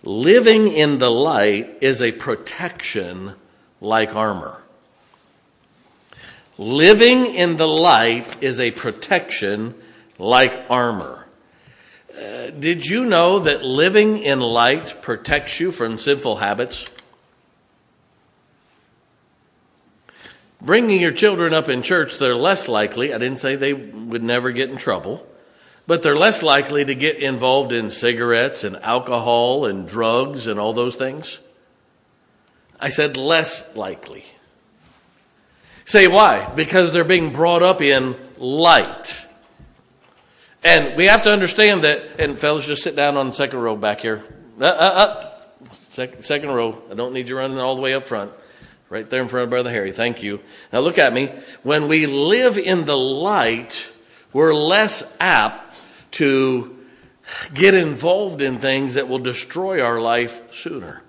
Living 0.04 0.68
in 0.68 1.00
the 1.00 1.10
light 1.10 1.78
is 1.82 2.02
a 2.02 2.12
protection 2.12 3.34
like 3.82 4.16
armor. 4.16 4.62
Living 6.58 7.34
in 7.34 7.58
the 7.58 7.68
light 7.68 8.44
is 8.44 8.60
a 8.60 8.72
protection 8.72 9.76
like 10.18 10.66
armor. 10.70 11.26
Uh, 12.18 12.50
did 12.52 12.86
you 12.86 13.06
know 13.06 13.40
that 13.40 13.66
living 13.66 14.18
in 14.18 14.40
light 14.40 15.02
protects 15.02 15.60
you 15.60 15.72
from 15.72 15.98
sinful 15.98 16.38
habits? 16.38 16.88
Bringing 20.62 21.02
your 21.02 21.12
children 21.12 21.54
up 21.54 21.68
in 21.68 21.82
church, 21.82 22.18
they're 22.18 22.36
less 22.36 22.68
likely, 22.68 23.14
I 23.14 23.18
didn't 23.18 23.40
say 23.40 23.56
they 23.56 23.74
would 23.74 24.24
never 24.24 24.52
get 24.52 24.70
in 24.70 24.78
trouble, 24.78 25.28
but 25.88 26.04
they're 26.04 26.18
less 26.18 26.42
likely 26.42 26.84
to 26.86 26.96
get 26.96 27.18
involved 27.18 27.72
in 27.72 27.90
cigarettes 27.90 28.64
and 28.64 28.76
alcohol 28.78 29.66
and 29.66 29.88
drugs 29.88 30.48
and 30.48 30.60
all 30.60 30.74
those 30.74 30.96
things. 30.96 31.40
I 32.80 32.90
said 32.90 33.18
less 33.18 33.76
likely. 33.76 34.26
Say 35.86 36.08
why? 36.08 36.52
Because 36.56 36.92
they're 36.92 37.04
being 37.04 37.32
brought 37.32 37.62
up 37.62 37.82
in 37.82 38.16
light. 38.38 39.26
And 40.64 40.98
we 40.98 41.06
have 41.06 41.22
to 41.24 41.32
understand 41.32 41.84
that, 41.84 42.20
and 42.20 42.40
fellas, 42.40 42.66
just 42.66 42.82
sit 42.82 42.96
down 42.96 43.18
on 43.18 43.28
the 43.28 43.36
second 43.36 43.60
row 43.60 43.76
back 43.76 44.02
here. 44.02 44.24
Uh, 44.60 44.66
uh, 44.66 44.68
uh. 44.68 45.32
Second, 45.72 46.26
second 46.26 46.50
row. 46.50 46.82
I 46.92 46.96
don't 46.96 47.14
need 47.14 47.30
you 47.30 47.38
running 47.38 47.60
all 47.60 47.76
the 47.76 47.82
way 47.82 47.94
up 47.94 48.04
front. 48.04 48.32
Right 48.90 49.10
there 49.10 49.22
in 49.22 49.28
front 49.28 49.46
of 49.46 49.50
Brother 49.52 49.72
Harry. 49.72 49.92
Thank 49.92 50.24
you. 50.24 50.42
Now 50.74 50.80
look 50.80 50.98
at 50.98 51.14
me. 51.14 51.32
When 51.64 51.88
we 51.88 52.06
live 52.06 52.58
in 52.58 52.86
the 52.86 52.98
light, 52.98 53.92
we're 54.34 54.54
less 54.54 55.16
apt 55.20 55.65
to 56.16 56.78
get 57.54 57.74
involved 57.74 58.42
in 58.42 58.60
things 58.60 58.94
that 58.94 59.08
will 59.08 59.20
destroy 59.20 59.82
our 59.82 60.00
life 60.00 60.54
sooner. 60.54 61.02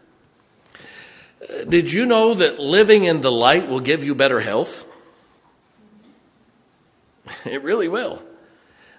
Uh, 1.43 1.65
did 1.65 1.93
you 1.93 2.07
know 2.07 2.35
that 2.35 2.59
living 2.59 3.05
in 3.05 3.21
the 3.21 3.33
light 3.33 3.69
will 3.69 3.81
give 3.81 4.03
you 4.03 4.15
better 4.15 4.41
health? 4.41 4.85
It 7.45 7.63
really 7.63 7.89
will. 7.89 8.23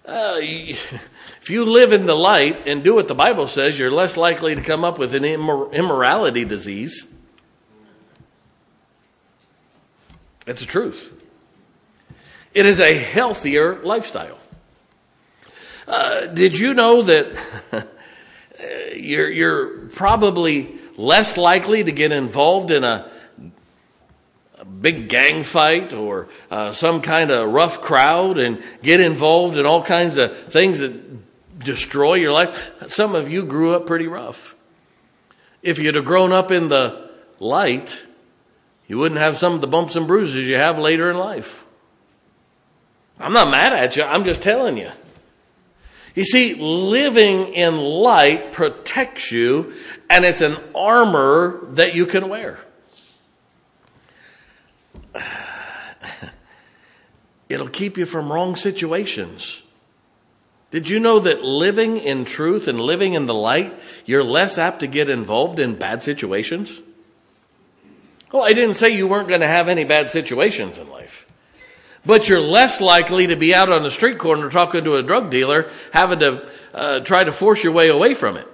Uh, 0.06 0.36
if 0.40 1.50
you 1.50 1.66
live 1.66 1.92
in 1.92 2.06
the 2.06 2.16
light 2.16 2.66
and 2.66 2.84
do 2.84 2.96
what 2.96 3.08
the 3.08 3.16
Bible 3.16 3.48
says, 3.48 3.80
you're 3.80 3.92
less 3.92 4.16
likely 4.18 4.56
to 4.56 4.62
come 4.62 4.84
up 4.86 4.98
with 4.98 5.14
an 5.16 5.24
immor- 5.24 5.72
immorality 5.74 6.46
disease. 6.46 7.14
It's 10.46 10.62
the 10.62 10.68
truth. 10.68 11.14
It 12.54 12.66
is 12.66 12.80
a 12.80 12.98
healthier 12.98 13.82
lifestyle. 13.84 14.40
Uh, 15.88 16.28
did 16.28 16.60
you 16.60 16.74
know 16.74 17.02
that 17.02 17.28
you're, 18.96 19.30
you're 19.30 19.68
probably 19.90 20.76
less 20.98 21.38
likely 21.38 21.84
to 21.84 21.92
get 21.92 22.12
involved 22.12 22.72
in 22.72 22.84
a 22.84 23.10
big 24.82 25.08
gang 25.10 25.44
fight 25.44 25.94
or 25.94 26.28
uh, 26.52 26.72
some 26.72 27.02
kind 27.02 27.32
of 27.32 27.52
rough 27.52 27.82
crowd 27.82 28.38
and 28.38 28.62
get 28.84 29.00
involved 29.00 29.58
in 29.58 29.66
all 29.66 29.82
kinds 29.82 30.18
of 30.18 30.36
things 30.38 30.80
that 30.80 31.60
destroy 31.60 32.16
your 32.16 32.32
life. 32.32 32.72
Some 32.88 33.16
of 33.16 33.30
you 33.30 33.44
grew 33.44 33.76
up 33.76 33.88
pretty 33.88 34.08
rough. 34.08 34.56
If 35.64 35.80
you'd 35.80 35.96
have 35.96 36.06
grown 36.06 36.32
up 36.32 36.52
in 36.52 36.70
the 36.70 37.10
light, 37.40 38.04
you 38.88 38.98
wouldn't 38.98 39.20
have 39.20 39.38
some 39.38 39.54
of 39.54 39.62
the 39.62 39.68
bumps 39.68 39.96
and 39.96 40.08
bruises 40.08 40.48
you 40.48 40.56
have 40.56 40.78
later 40.78 41.10
in 41.10 41.18
life. 41.18 41.66
I'm 43.20 43.34
not 43.34 43.50
mad 43.50 43.74
at 43.74 43.96
you, 43.96 44.04
I'm 44.04 44.26
just 44.26 44.42
telling 44.42 44.78
you. 44.78 44.92
You 46.18 46.26
see, 46.26 46.56
living 46.56 47.54
in 47.54 47.78
light 47.78 48.52
protects 48.52 49.32
you, 49.32 49.76
and 50.10 50.26
it's 50.26 50.42
an 50.42 50.58
armor 50.74 51.60
that 51.74 51.94
you 51.94 52.08
can 52.08 52.28
wear. 52.28 52.58
It'll 57.50 57.70
keep 57.70 57.98
you 58.00 58.08
from 58.08 58.32
wrong 58.32 58.56
situations. 58.56 59.62
Did 60.72 60.90
you 60.90 61.00
know 61.00 61.20
that 61.20 61.44
living 61.44 61.98
in 61.98 62.26
truth 62.26 62.68
and 62.68 62.80
living 62.80 63.14
in 63.14 63.28
the 63.28 63.36
light, 63.36 63.80
you're 64.08 64.24
less 64.24 64.58
apt 64.58 64.80
to 64.80 64.88
get 64.88 65.12
involved 65.12 65.60
in 65.60 65.76
bad 65.76 66.02
situations? 66.02 66.82
Well, 68.32 68.42
I 68.42 68.54
didn't 68.54 68.74
say 68.74 68.90
you 68.90 69.08
weren't 69.08 69.28
going 69.28 69.42
to 69.42 69.48
have 69.48 69.68
any 69.68 69.84
bad 69.84 70.10
situations 70.10 70.80
in 70.80 70.90
life. 70.90 71.27
But 72.08 72.30
you're 72.30 72.42
less 72.42 72.80
likely 72.80 73.28
to 73.28 73.36
be 73.36 73.54
out 73.54 73.70
on 73.70 73.84
the 73.84 73.92
street 73.92 74.18
corner 74.18 74.50
talking 74.50 74.86
to 74.86 74.96
a 74.96 75.04
drug 75.04 75.30
dealer, 75.30 75.70
having 75.92 76.20
to 76.20 76.50
uh, 76.74 77.02
try 77.02 77.26
to 77.26 77.32
force 77.34 77.64
your 77.64 77.74
way 77.74 77.90
away 77.90 78.14
from 78.14 78.38
it. 78.38 78.48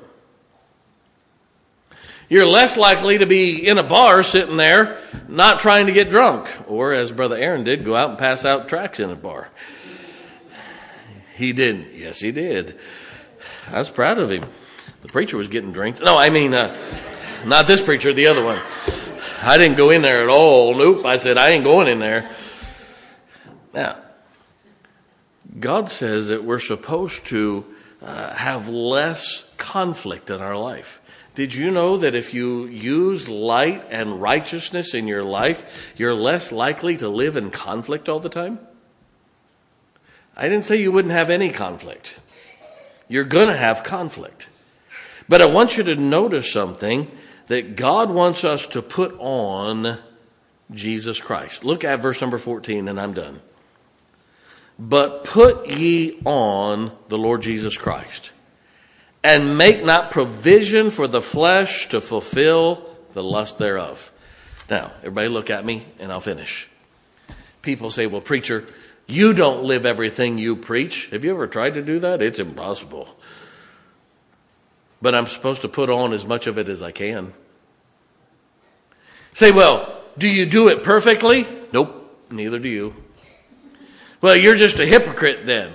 You're 2.29 2.47
less 2.47 2.77
likely 2.77 3.19
to 3.19 3.27
be 3.27 3.67
in 3.67 3.77
a 3.77 3.83
bar 3.83 4.23
sitting 4.23 4.57
there 4.57 4.97
not 5.27 5.59
trying 5.59 5.85
to 5.85 5.91
get 5.91 6.09
drunk, 6.09 6.49
or 6.67 6.93
as 6.93 7.11
Brother 7.11 7.35
Aaron 7.35 7.63
did, 7.63 7.85
go 7.85 7.95
out 7.95 8.09
and 8.09 8.17
pass 8.17 8.43
out 8.43 8.67
tracts 8.67 8.99
in 8.99 9.11
a 9.11 9.15
bar. 9.15 9.51
He 11.35 11.53
didn't. 11.53 11.93
Yes, 11.93 12.21
he 12.21 12.31
did. 12.31 12.79
I 13.71 13.77
was 13.77 13.89
proud 13.91 14.17
of 14.17 14.31
him. 14.31 14.45
The 15.03 15.09
preacher 15.09 15.37
was 15.37 15.47
getting 15.47 15.71
drinks. 15.71 15.99
No, 15.99 16.17
I 16.17 16.31
mean, 16.31 16.55
uh, 16.55 16.75
not 17.45 17.67
this 17.67 17.83
preacher, 17.83 18.13
the 18.13 18.27
other 18.27 18.43
one. 18.43 18.59
I 19.43 19.57
didn't 19.57 19.77
go 19.77 19.91
in 19.91 20.01
there 20.01 20.23
at 20.23 20.29
all. 20.29 20.73
Nope. 20.73 21.05
I 21.05 21.17
said, 21.17 21.37
I 21.37 21.49
ain't 21.49 21.63
going 21.63 21.87
in 21.87 21.99
there. 21.99 22.29
Now, 23.73 23.97
God 25.59 25.89
says 25.89 26.27
that 26.27 26.43
we're 26.43 26.59
supposed 26.59 27.25
to 27.27 27.65
uh, 28.01 28.33
have 28.33 28.69
less 28.69 29.49
conflict 29.57 30.29
in 30.29 30.41
our 30.41 30.57
life. 30.57 30.99
Did 31.35 31.55
you 31.55 31.71
know 31.71 31.97
that 31.97 32.13
if 32.13 32.33
you 32.33 32.65
use 32.65 33.27
light 33.27 33.85
and 33.89 34.21
righteousness 34.21 34.93
in 34.93 35.07
your 35.07 35.23
life, 35.23 35.93
you're 35.97 36.13
less 36.13 36.51
likely 36.51 36.95
to 36.97 37.09
live 37.09 37.35
in 37.35 37.49
conflict 37.49 38.07
all 38.07 38.19
the 38.19 38.29
time? 38.29 38.59
I 40.37 40.43
didn't 40.43 40.65
say 40.65 40.81
you 40.81 40.91
wouldn't 40.91 41.13
have 41.13 41.29
any 41.29 41.49
conflict. 41.49 42.19
You're 43.07 43.23
going 43.23 43.47
to 43.47 43.57
have 43.57 43.83
conflict. 43.83 44.47
But 45.27 45.41
I 45.41 45.45
want 45.45 45.77
you 45.77 45.83
to 45.83 45.95
notice 45.95 46.51
something 46.51 47.09
that 47.47 47.75
God 47.75 48.09
wants 48.09 48.43
us 48.43 48.67
to 48.67 48.81
put 48.81 49.15
on 49.19 49.97
Jesus 50.71 51.19
Christ. 51.19 51.63
Look 51.63 51.83
at 51.83 51.99
verse 51.99 52.21
number 52.21 52.37
14, 52.37 52.87
and 52.87 52.99
I'm 52.99 53.13
done. 53.13 53.41
But 54.85 55.23
put 55.23 55.69
ye 55.69 56.19
on 56.25 56.91
the 57.07 57.17
Lord 57.17 57.41
Jesus 57.41 57.77
Christ 57.77 58.33
and 59.23 59.57
make 59.57 59.85
not 59.85 60.11
provision 60.11 60.89
for 60.89 61.07
the 61.07 61.21
flesh 61.21 61.87
to 61.87 62.01
fulfill 62.01 62.83
the 63.13 63.23
lust 63.23 63.59
thereof. 63.59 64.11
Now, 64.69 64.91
everybody 64.99 65.29
look 65.29 65.49
at 65.49 65.63
me 65.63 65.85
and 65.99 66.11
I'll 66.11 66.19
finish. 66.19 66.69
People 67.61 67.91
say, 67.91 68.07
well, 68.07 68.19
preacher, 68.19 68.65
you 69.07 69.33
don't 69.33 69.63
live 69.63 69.85
everything 69.85 70.37
you 70.37 70.57
preach. 70.57 71.07
Have 71.11 71.23
you 71.23 71.31
ever 71.31 71.47
tried 71.47 71.75
to 71.75 71.81
do 71.81 71.99
that? 71.99 72.21
It's 72.21 72.39
impossible. 72.39 73.07
But 75.01 75.15
I'm 75.15 75.27
supposed 75.27 75.61
to 75.61 75.69
put 75.69 75.89
on 75.89 76.11
as 76.11 76.25
much 76.25 76.45
of 76.45 76.57
it 76.57 76.67
as 76.67 76.83
I 76.83 76.91
can. 76.91 77.31
Say, 79.31 79.51
well, 79.51 80.01
do 80.17 80.27
you 80.27 80.45
do 80.45 80.67
it 80.67 80.83
perfectly? 80.83 81.47
Nope, 81.71 82.27
neither 82.29 82.59
do 82.59 82.67
you. 82.67 83.02
Well, 84.23 84.37
you're 84.37 84.55
just 84.55 84.79
a 84.79 84.85
hypocrite 84.85 85.45
then. 85.45 85.73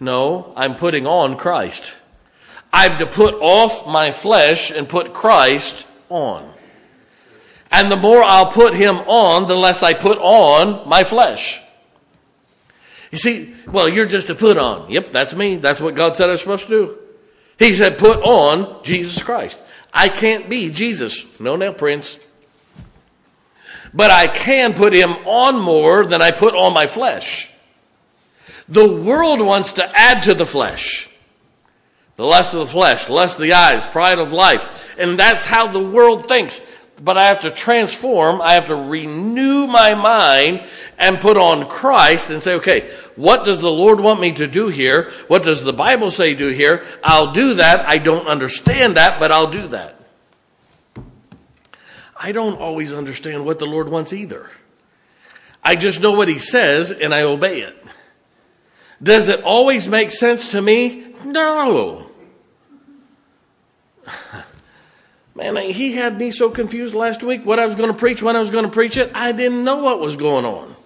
No, 0.00 0.54
I'm 0.56 0.76
putting 0.76 1.06
on 1.06 1.36
Christ. 1.36 1.94
I'm 2.72 2.96
to 2.96 3.04
put 3.04 3.34
off 3.34 3.86
my 3.86 4.12
flesh 4.12 4.70
and 4.70 4.88
put 4.88 5.12
Christ 5.12 5.86
on. 6.08 6.50
And 7.70 7.92
the 7.92 7.96
more 7.96 8.22
I'll 8.22 8.50
put 8.50 8.72
him 8.72 8.96
on, 9.00 9.46
the 9.46 9.56
less 9.56 9.82
I 9.82 9.92
put 9.92 10.16
on 10.16 10.88
my 10.88 11.04
flesh. 11.04 11.60
You 13.12 13.18
see, 13.18 13.52
well, 13.66 13.90
you're 13.90 14.06
just 14.06 14.30
a 14.30 14.34
put 14.34 14.56
on. 14.56 14.90
Yep, 14.90 15.12
that's 15.12 15.34
me. 15.34 15.56
That's 15.56 15.82
what 15.82 15.94
God 15.94 16.16
said 16.16 16.30
I 16.30 16.32
was 16.32 16.40
supposed 16.40 16.62
to 16.62 16.68
do. 16.68 16.98
He 17.58 17.74
said, 17.74 17.98
put 17.98 18.20
on 18.22 18.82
Jesus 18.84 19.22
Christ. 19.22 19.62
I 19.92 20.08
can't 20.08 20.48
be 20.48 20.70
Jesus. 20.70 21.38
No 21.38 21.56
nail 21.56 21.74
prints. 21.74 22.18
But 23.92 24.10
I 24.10 24.28
can 24.28 24.72
put 24.72 24.94
him 24.94 25.10
on 25.26 25.60
more 25.60 26.06
than 26.06 26.22
I 26.22 26.30
put 26.30 26.54
on 26.54 26.72
my 26.72 26.86
flesh. 26.86 27.49
The 28.68 28.90
world 28.90 29.40
wants 29.40 29.72
to 29.74 29.90
add 29.98 30.22
to 30.24 30.34
the 30.34 30.46
flesh 30.46 31.10
the 32.20 32.26
lust 32.26 32.52
of 32.52 32.60
the 32.60 32.66
flesh, 32.66 33.08
lust 33.08 33.38
of 33.38 33.42
the 33.44 33.54
eyes, 33.54 33.86
pride 33.86 34.18
of 34.18 34.30
life. 34.30 34.94
And 34.98 35.18
that's 35.18 35.46
how 35.46 35.68
the 35.68 35.82
world 35.82 36.28
thinks. 36.28 36.60
But 37.02 37.16
I 37.16 37.28
have 37.28 37.40
to 37.40 37.50
transform, 37.50 38.42
I 38.42 38.52
have 38.52 38.66
to 38.66 38.76
renew 38.76 39.66
my 39.66 39.94
mind 39.94 40.68
and 40.98 41.18
put 41.18 41.38
on 41.38 41.66
Christ 41.66 42.28
and 42.28 42.42
say, 42.42 42.56
okay, 42.56 42.90
what 43.16 43.46
does 43.46 43.62
the 43.62 43.70
Lord 43.70 44.00
want 44.00 44.20
me 44.20 44.32
to 44.32 44.46
do 44.46 44.68
here? 44.68 45.10
What 45.28 45.44
does 45.44 45.64
the 45.64 45.72
Bible 45.72 46.10
say 46.10 46.34
do 46.34 46.48
here? 46.48 46.84
I'll 47.02 47.32
do 47.32 47.54
that. 47.54 47.88
I 47.88 47.96
don't 47.96 48.26
understand 48.26 48.98
that, 48.98 49.18
but 49.18 49.32
I'll 49.32 49.50
do 49.50 49.68
that. 49.68 49.96
I 52.14 52.32
don't 52.32 52.60
always 52.60 52.92
understand 52.92 53.46
what 53.46 53.58
the 53.58 53.66
Lord 53.66 53.88
wants 53.88 54.12
either. 54.12 54.50
I 55.64 55.74
just 55.74 56.02
know 56.02 56.12
what 56.12 56.28
He 56.28 56.38
says 56.38 56.90
and 56.92 57.14
I 57.14 57.22
obey 57.22 57.62
it. 57.62 57.79
Does 59.02 59.28
it 59.28 59.42
always 59.42 59.88
make 59.88 60.12
sense 60.12 60.50
to 60.50 60.60
me? 60.60 61.14
No. 61.24 62.10
Man, 65.34 65.56
he 65.56 65.92
had 65.92 66.18
me 66.18 66.30
so 66.30 66.50
confused 66.50 66.94
last 66.94 67.22
week 67.22 67.46
what 67.46 67.58
I 67.58 67.66
was 67.66 67.74
going 67.74 67.90
to 67.90 67.96
preach, 67.96 68.22
when 68.22 68.36
I 68.36 68.40
was 68.40 68.50
going 68.50 68.64
to 68.64 68.70
preach 68.70 68.96
it. 68.96 69.10
I 69.14 69.32
didn't 69.32 69.64
know 69.64 69.76
what 69.76 70.00
was 70.00 70.16
going 70.16 70.44
on. 70.44 70.76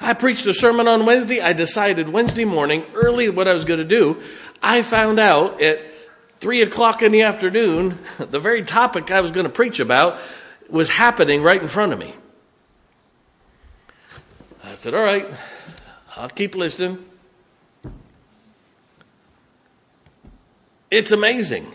I 0.00 0.14
preached 0.14 0.46
a 0.46 0.54
sermon 0.54 0.88
on 0.88 1.04
Wednesday. 1.04 1.42
I 1.42 1.52
decided 1.52 2.08
Wednesday 2.08 2.46
morning, 2.46 2.86
early, 2.94 3.28
what 3.28 3.46
I 3.46 3.52
was 3.52 3.66
going 3.66 3.80
to 3.80 3.84
do. 3.84 4.22
I 4.62 4.80
found 4.80 5.18
out 5.18 5.60
at 5.60 5.80
three 6.40 6.62
o'clock 6.62 7.02
in 7.02 7.12
the 7.12 7.22
afternoon, 7.22 7.98
the 8.18 8.40
very 8.40 8.62
topic 8.62 9.10
I 9.10 9.20
was 9.20 9.32
going 9.32 9.44
to 9.44 9.52
preach 9.52 9.78
about 9.78 10.18
was 10.70 10.88
happening 10.88 11.42
right 11.42 11.60
in 11.60 11.68
front 11.68 11.92
of 11.92 11.98
me. 11.98 12.14
I 14.64 14.74
said, 14.74 14.94
All 14.94 15.02
right, 15.02 15.28
I'll 16.16 16.28
keep 16.28 16.54
listening. 16.54 17.04
It's 20.90 21.12
amazing. 21.12 21.70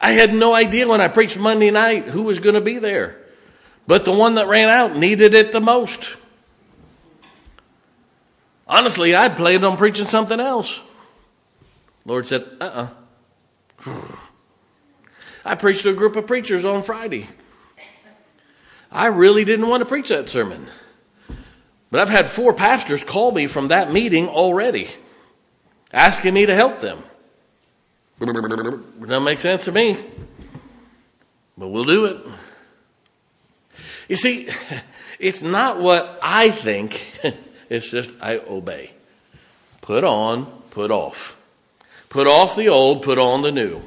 I 0.00 0.12
had 0.12 0.34
no 0.34 0.54
idea 0.54 0.88
when 0.88 1.00
I 1.00 1.08
preached 1.08 1.38
Monday 1.38 1.70
night 1.70 2.06
who 2.06 2.22
was 2.22 2.38
going 2.38 2.54
to 2.54 2.60
be 2.60 2.78
there. 2.78 3.18
But 3.86 4.04
the 4.04 4.12
one 4.12 4.34
that 4.36 4.48
ran 4.48 4.68
out 4.68 4.96
needed 4.96 5.34
it 5.34 5.52
the 5.52 5.60
most. 5.60 6.16
Honestly, 8.66 9.14
I'd 9.14 9.36
planned 9.36 9.64
on 9.64 9.76
preaching 9.76 10.06
something 10.06 10.40
else. 10.40 10.80
Lord 12.04 12.26
said, 12.26 12.46
uh 12.60 12.88
uh-uh. 13.84 13.90
uh 13.90 14.16
I 15.44 15.54
preached 15.54 15.82
to 15.82 15.90
a 15.90 15.94
group 15.94 16.16
of 16.16 16.26
preachers 16.26 16.64
on 16.64 16.82
Friday. 16.82 17.26
I 18.92 19.06
really 19.06 19.44
didn't 19.44 19.68
want 19.68 19.80
to 19.82 19.86
preach 19.86 20.08
that 20.08 20.28
sermon. 20.28 20.66
But 21.90 22.00
I've 22.00 22.10
had 22.10 22.30
four 22.30 22.54
pastors 22.54 23.02
call 23.02 23.32
me 23.32 23.46
from 23.46 23.68
that 23.68 23.92
meeting 23.92 24.28
already, 24.28 24.88
asking 25.92 26.34
me 26.34 26.46
to 26.46 26.54
help 26.54 26.80
them. 26.80 27.02
Doesn't 28.20 29.24
make 29.24 29.40
sense 29.40 29.64
to 29.64 29.72
me. 29.72 29.96
But 31.58 31.68
we'll 31.68 31.84
do 31.84 32.04
it. 32.06 32.18
You 34.08 34.16
see, 34.16 34.48
it's 35.18 35.42
not 35.42 35.80
what 35.80 36.18
I 36.22 36.50
think, 36.50 37.20
it's 37.68 37.90
just 37.90 38.16
I 38.20 38.38
obey. 38.38 38.92
Put 39.80 40.04
on, 40.04 40.46
put 40.70 40.90
off. 40.90 41.36
Put 42.08 42.26
off 42.26 42.56
the 42.56 42.68
old, 42.68 43.02
put 43.02 43.18
on 43.18 43.42
the 43.42 43.52
new. 43.52 43.82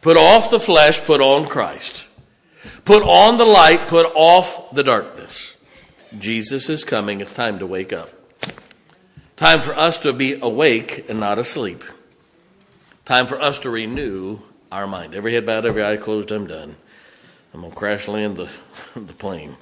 Put 0.00 0.16
off 0.16 0.50
the 0.50 0.60
flesh, 0.60 1.04
put 1.04 1.20
on 1.20 1.46
Christ. 1.46 2.06
Put 2.84 3.02
on 3.02 3.36
the 3.36 3.44
light, 3.44 3.88
put 3.88 4.06
off 4.14 4.72
the 4.72 4.84
darkness. 4.84 5.56
Jesus 6.16 6.70
is 6.70 6.84
coming. 6.84 7.20
It's 7.20 7.34
time 7.34 7.58
to 7.58 7.66
wake 7.66 7.92
up. 7.92 8.10
Time 9.36 9.60
for 9.60 9.74
us 9.74 9.98
to 9.98 10.12
be 10.12 10.38
awake 10.40 11.08
and 11.08 11.20
not 11.20 11.38
asleep. 11.38 11.84
Time 13.04 13.26
for 13.26 13.40
us 13.40 13.58
to 13.60 13.70
renew 13.70 14.38
our 14.72 14.86
mind. 14.86 15.14
Every 15.14 15.34
head 15.34 15.46
bowed, 15.46 15.66
every 15.66 15.84
eye 15.84 15.96
closed, 15.96 16.30
I'm 16.30 16.46
done. 16.46 16.76
I'm 17.52 17.60
going 17.60 17.72
to 17.72 17.76
crash 17.76 18.08
land 18.08 18.36
the, 18.36 18.50
the 18.96 19.12
plane. 19.12 19.56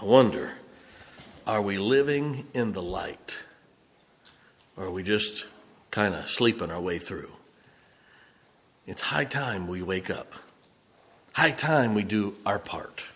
I 0.00 0.04
wonder, 0.04 0.52
are 1.46 1.62
we 1.62 1.78
living 1.78 2.46
in 2.54 2.72
the 2.72 2.82
light? 2.82 3.38
Or 4.76 4.84
are 4.84 4.90
we 4.90 5.02
just 5.02 5.46
kind 5.90 6.14
of 6.14 6.28
sleeping 6.28 6.70
our 6.70 6.80
way 6.80 6.98
through? 6.98 7.30
It's 8.86 9.02
high 9.02 9.24
time 9.24 9.66
we 9.66 9.82
wake 9.82 10.10
up. 10.10 10.34
High 11.32 11.50
time 11.50 11.94
we 11.94 12.04
do 12.04 12.36
our 12.46 12.58
part. 12.58 13.06